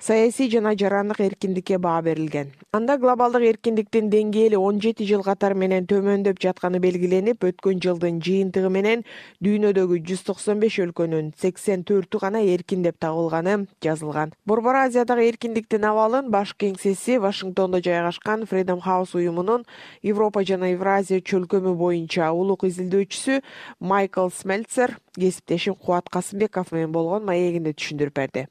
саясий 0.00 0.50
жана 0.50 0.74
жарандык 0.74 1.20
эркиндикке 1.20 1.78
баа 1.78 2.02
берилген. 2.02 2.50
Анда 2.72 2.98
глобалдык 2.98 3.46
эркиндиктин 3.52 4.10
деңгээли 4.10 4.56
он 4.58 4.80
жети 4.80 5.06
жыл 5.06 5.22
катары 5.22 5.54
менен 5.54 5.86
төмөндөп 5.86 6.42
жатканы 6.42 6.82
белгиленип 6.82 7.44
өткөн 7.44 7.80
жылдын 7.80 8.20
жыйынтыгы 8.20 8.68
менен 8.70 9.06
дүйнөдөгү 9.40 10.02
жүз 10.10 10.26
токсон 10.26 10.60
беш 10.60 10.80
өлкөнүн 10.82 11.35
сексен 11.40 11.84
төртү 11.84 12.20
гана 12.20 12.40
эркин 12.42 12.82
деп 12.82 12.98
табылганы 12.98 13.66
жазылган. 13.84 14.32
Борбор 14.46 14.76
азиядагы 14.82 15.28
эркиндиктин 15.28 15.84
абалын 15.84 16.30
баш 16.30 16.54
кеңсеси 16.58 17.18
вашингтондо 17.20 17.80
жайгашкан 17.84 18.46
freedom 18.50 18.80
house 18.80 19.14
уюмунун 19.14 19.64
европа 20.02 20.44
жана 20.44 20.72
евразия 20.72 21.20
чөлкөмү 21.20 21.76
боюнча 21.76 22.32
улук 22.32 22.64
изилдөөчүсү 22.68 23.40
майкл 23.80 24.30
смельцер 24.30 24.98
кесиптешим 25.14 25.74
кубат 25.74 26.08
касымбеков 26.08 26.72
менен 26.72 26.92
болгон 26.92 27.24
маегинде 27.24 27.72
түшүндүрүп 27.76 28.14
берди 28.20 28.46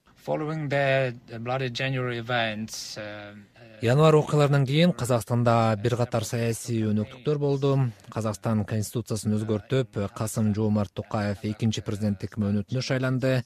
январь 3.82 4.16
окуяларынан 4.16 4.66
кийин 4.66 4.94
казакстанда 4.94 5.76
бир 5.82 5.96
катар 5.98 6.24
саясий 6.24 6.86
өнөктүктөр 6.88 7.38
болду. 7.38 7.72
Казакстан 8.10 8.64
конституциясын 8.66 9.36
өзгөртүп 9.36 10.00
касым 10.16 10.54
жоомарт 10.56 10.94
токаев 10.96 11.44
экинчи 11.44 11.82
президенттик 11.82 12.38
мөөнөтүнө 12.38 12.82
шайланды. 12.82 13.44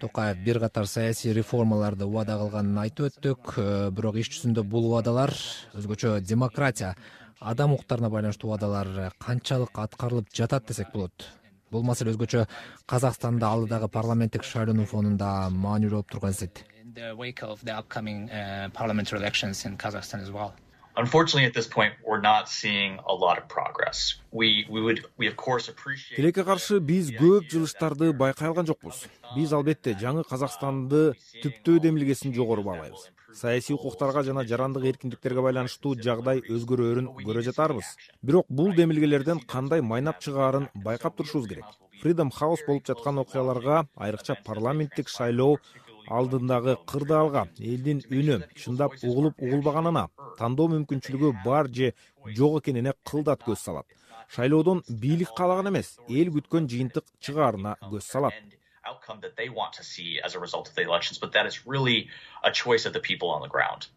Токаев 0.00 0.38
бир 0.44 0.60
катар 0.60 0.86
саясий 0.86 1.32
реформаларды 1.32 2.06
убада 2.06 2.38
кылганын 2.38 2.78
айтып 2.84 3.12
өттүк. 3.12 3.54
Бирок 3.94 4.18
иш 4.18 4.32
жүзүндө 4.34 4.64
бул 4.64 4.90
убадалар 4.90 5.34
өзгөчө 5.74 6.20
демократия 6.20 6.96
адам 7.40 7.74
укуктарына 7.74 8.10
байланыштуу 8.10 8.50
убадалар 8.50 9.12
канчалык 9.18 9.78
аткарылып 9.78 10.32
жатат 10.34 10.66
десек 10.66 10.90
болот. 10.92 11.28
Бул 11.70 11.84
маселе 11.84 12.10
өзгөчө 12.14 12.48
казакстанда 12.86 13.52
алдыдагы 13.52 13.88
парламенттик 13.88 14.44
шайлоонун 14.44 14.86
фонунда 14.86 15.50
маанилүү 15.52 16.00
болуп 16.00 16.10
турган 16.10 16.32
эсет 16.34 16.64
тилекке 26.16 26.42
каршы 26.42 26.80
биз 26.80 27.12
көп 27.14 27.46
жылыштарды 27.52 28.10
байкай 28.12 28.48
алган 28.48 28.66
жокпуз. 28.66 29.04
биз 29.36 29.52
албетте 29.52 29.94
жаңы 29.94 30.24
казакстанды 30.26 31.14
түптөө 31.44 31.78
демилгесин 31.86 32.34
жогору 32.34 32.64
баалайбыз. 32.66 33.12
саясий 33.32 33.74
укуктарга 33.76 34.24
жана 34.26 34.42
жарандык 34.42 34.90
эркиндиктерге 34.90 35.44
байланыштуу 35.46 35.94
жагдай 35.94 36.42
өзгөрөөрүн 36.42 37.12
көрө 37.22 37.46
жатарбыз. 37.46 37.94
бирок 38.22 38.46
бул 38.48 38.74
демилгелерден 38.74 39.38
кандай 39.46 39.80
майнап 39.80 40.18
чыгаарын 40.18 40.68
байкап 40.74 41.14
турушубуз 41.16 41.46
керек. 41.46 41.64
freedom 42.02 42.30
house 42.40 42.66
болуп 42.66 42.86
жаткан 42.86 43.18
окуяларга 43.18 43.86
айрыкча 43.96 44.34
парламенттик 44.44 45.08
шайлоо 45.08 45.58
алдындагы 46.08 46.76
кырдаалга 46.88 47.44
элдин 47.58 48.00
үнү 48.08 48.38
чындап 48.56 48.96
угулуп 49.02 49.40
угулбаганына 49.44 50.04
тандоо 50.38 50.68
мүмкүнчүлүгү 50.74 51.32
бар 51.44 51.68
же 51.68 51.92
жок 52.38 52.60
экенине 52.62 52.94
кылдат 53.04 53.44
көз 53.46 53.64
салат. 53.68 53.86
Шайлоодон 54.34 54.82
бийлик 54.88 55.34
каалаган 55.36 55.70
эмес 55.72 55.98
эл 56.08 56.32
күткөн 56.36 56.68
жыйынтык 56.72 57.04
чыгаарына 57.20 57.76
көз 57.92 58.08
салат. 58.12 58.34
Outcome 58.88 59.20
that 59.20 59.36
they 59.36 59.48
want 59.50 59.72
to 59.74 59.84
see 59.84 60.18
as 60.24 60.34
a 60.34 60.40
result 60.40 60.68
of 60.68 60.74
the 60.74 60.82
elections 60.82 61.18
but 61.18 61.32
that 61.32 61.46
is 61.46 61.66
really 61.66 62.08
a 62.42 62.50
choice 62.50 62.86
of 62.86 62.94
the 62.94 63.00
people 63.00 63.28
on 63.28 63.42
the 63.42 63.48
ground 63.48 63.88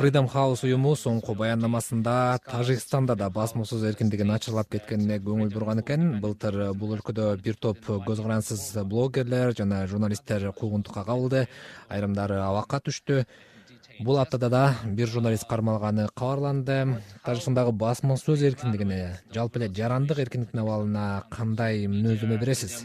freedom 0.00 0.26
house 0.28 0.66
уюму 0.68 0.92
соңку 0.92 1.32
баяндамасында 1.38 2.16
тажикстанда 2.44 3.16
да 3.16 3.30
басмасөз 3.32 3.86
эркиндигин 3.88 4.32
ачырлап 4.34 4.68
кеткенине 4.74 5.16
көңүл 5.24 5.52
бурган 5.54 5.80
экен 5.80 6.20
былтыр 6.20 6.74
бул 6.76 6.92
өлкөдө 6.98 7.30
бир 7.46 7.56
топ 7.56 7.80
көз 8.08 8.20
карансыз 8.20 8.66
блогерлер 8.84 9.54
жана 9.56 9.86
журналисттер 9.86 10.50
куугунтукка 10.52 11.06
кабылды. 11.08 11.46
Айрымдары 11.88 12.36
абакка 12.44 12.82
түштү. 12.84 13.24
Бул 14.00 14.20
аптада 14.20 14.48
да 14.52 14.62
бир 14.84 15.08
журналист 15.08 15.48
кармалганы 15.48 16.08
кабарланды. 16.14 17.00
Тажикстандагы 17.24 17.72
басма 17.72 18.20
сөз 18.20 18.44
эркиндигине 18.52 19.00
жалпы 19.32 19.60
эле 19.60 19.72
жарандык 19.72 20.20
эркиндиктин 20.26 20.66
абалына 20.66 21.24
кандай 21.32 21.86
мүнөздөмө 21.88 22.40
бересиз 22.44 22.84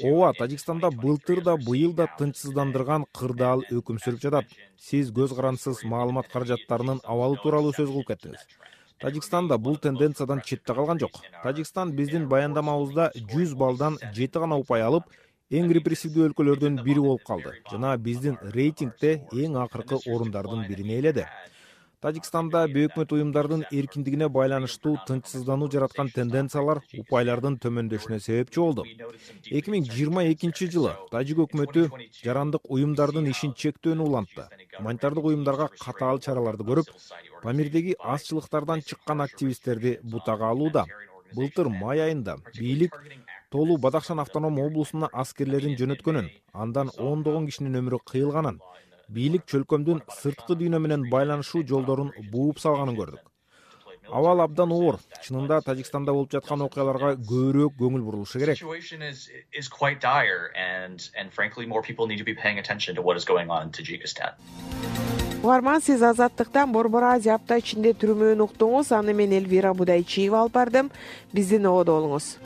ооба 0.00 0.32
тажикстанда 0.38 0.90
былтыр 0.90 1.42
да 1.44 1.56
быйыл 1.56 1.92
да 1.92 2.06
тынчсыздандырган 2.18 3.04
кырдаал 3.12 3.64
өкүм 3.68 4.00
сүрүп 4.00 4.22
жатат. 4.22 4.46
Сиз 4.80 5.10
көз 5.12 5.34
карансыз 5.36 5.82
маалымат 5.84 6.30
каражаттарынын 6.32 7.02
абалы 7.04 7.36
тууралуу 7.42 7.74
сөз 7.76 7.92
кылып 7.92 8.08
кеттиңиз. 8.08 8.46
Тажикстан 9.00 9.48
да 9.48 9.58
бул 9.58 9.76
тенденциядан 9.76 10.40
четте 10.40 10.74
калган 10.74 10.98
жок. 10.98 11.20
Тажикстан 11.42 11.92
биздин 11.92 12.26
баяндамабызда 12.28 13.10
жүз 13.34 13.54
баллдан 13.54 13.98
жети 14.14 14.38
гана 14.38 14.56
упай 14.56 14.82
алып 14.82 15.12
эң 15.50 15.68
репрессивдүү 15.76 16.30
өлкөлөрдүн 16.30 16.80
бири 16.88 17.04
болуп 17.04 17.22
калды. 17.28 17.52
Жана 17.70 17.96
биздин 17.98 18.40
рейтингде 18.56 19.20
эң 19.32 19.60
акыркы 19.60 20.00
орундардын 20.06 20.66
бирин 20.68 20.96
ээледи 20.96 21.28
тажикстанда 22.04 22.60
бейөкмөт 22.70 23.12
уюмдардын 23.14 23.64
эркиндигине 23.74 24.28
байланыштуу 24.30 24.92
тынчсыздануу 25.08 25.68
жараткан 25.72 26.10
тенденциялар 26.14 26.80
упайлардын 27.00 27.56
төмөндөшүнө 27.64 28.18
себепчи 28.22 28.60
болду. 28.60 28.84
эки 29.50 29.70
миң 29.74 29.88
жыйырма 29.90 30.22
экинчи 30.32 30.68
жылы 30.74 30.92
тажик 31.10 31.42
өкмөтү 31.46 31.88
жарандык 32.22 32.70
уюмдардын 32.70 33.26
ишин 33.32 33.52
чектөөнү 33.62 34.06
улантты. 34.06 34.46
Гуманитардык 34.78 35.24
уюмдарга 35.24 35.68
катаал 35.80 36.20
чараларды 36.20 36.64
көрүп 36.70 36.94
памирдеги 37.42 37.96
азчылыктардан 37.98 38.82
чыккан 38.82 39.20
активисттерди 39.20 39.98
бутага 40.02 40.50
алууда. 40.50 40.86
Былтыр 41.34 41.68
май 41.68 42.00
айында 42.00 42.38
бийлик 42.56 42.94
толу 43.50 43.76
бадахшан 43.76 44.20
автоном 44.20 44.60
облусуна 44.62 45.10
аскерлерин 45.12 45.74
жөнөткөнүн 45.76 46.30
андан 46.52 46.90
ондогон 46.96 47.46
кишинин 47.50 47.80
өмүрү 47.82 47.98
кыйылганын 48.10 48.60
бийлик 49.08 49.46
чөлкөмдүн 49.48 50.04
сырткы 50.20 50.56
дүйнө 50.60 50.78
менен 50.84 51.08
байланышуу 51.10 51.64
жолдорун 51.66 52.12
бууп 52.32 52.60
салганын 52.60 52.96
көрдүк. 52.98 53.24
Абал 54.08 54.40
абдан 54.40 54.72
оор 54.72 54.96
чынында 55.24 55.60
тажикстанда 55.64 56.14
болуп 56.16 56.32
жаткан 56.32 56.62
окуяларга 56.64 57.10
көбүрөөк 57.28 57.74
көңүл 57.76 58.04
бурулушу 58.06 58.40
керек. 58.40 58.62
Угарман 65.38 65.80
сиз 65.80 66.02
азаттыктан 66.02 66.72
борбор 66.72 67.04
азия 67.12 67.36
апта 67.36 67.60
ичинде 67.60 67.92
түрмөөнү 67.94 68.48
уктуңуз. 68.48 68.90
Аны 68.96 69.14
мен 69.14 69.32
элвира 69.36 69.74
будайчиева 69.74 70.40
алып 70.40 70.56
бардым. 70.56 70.90
Биздин 71.32 71.68
ободо 71.70 72.00
болуңуз. 72.00 72.36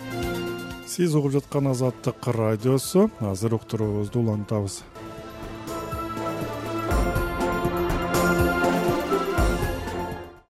Сиз 0.86 1.14
угуп 1.14 1.32
жаткан 1.32 1.70
азаттык 1.72 2.26
радиосу. 2.26 3.08
Азыр 3.20 3.54
уктуруубузду 3.54 4.20
улантабыз 4.20 4.82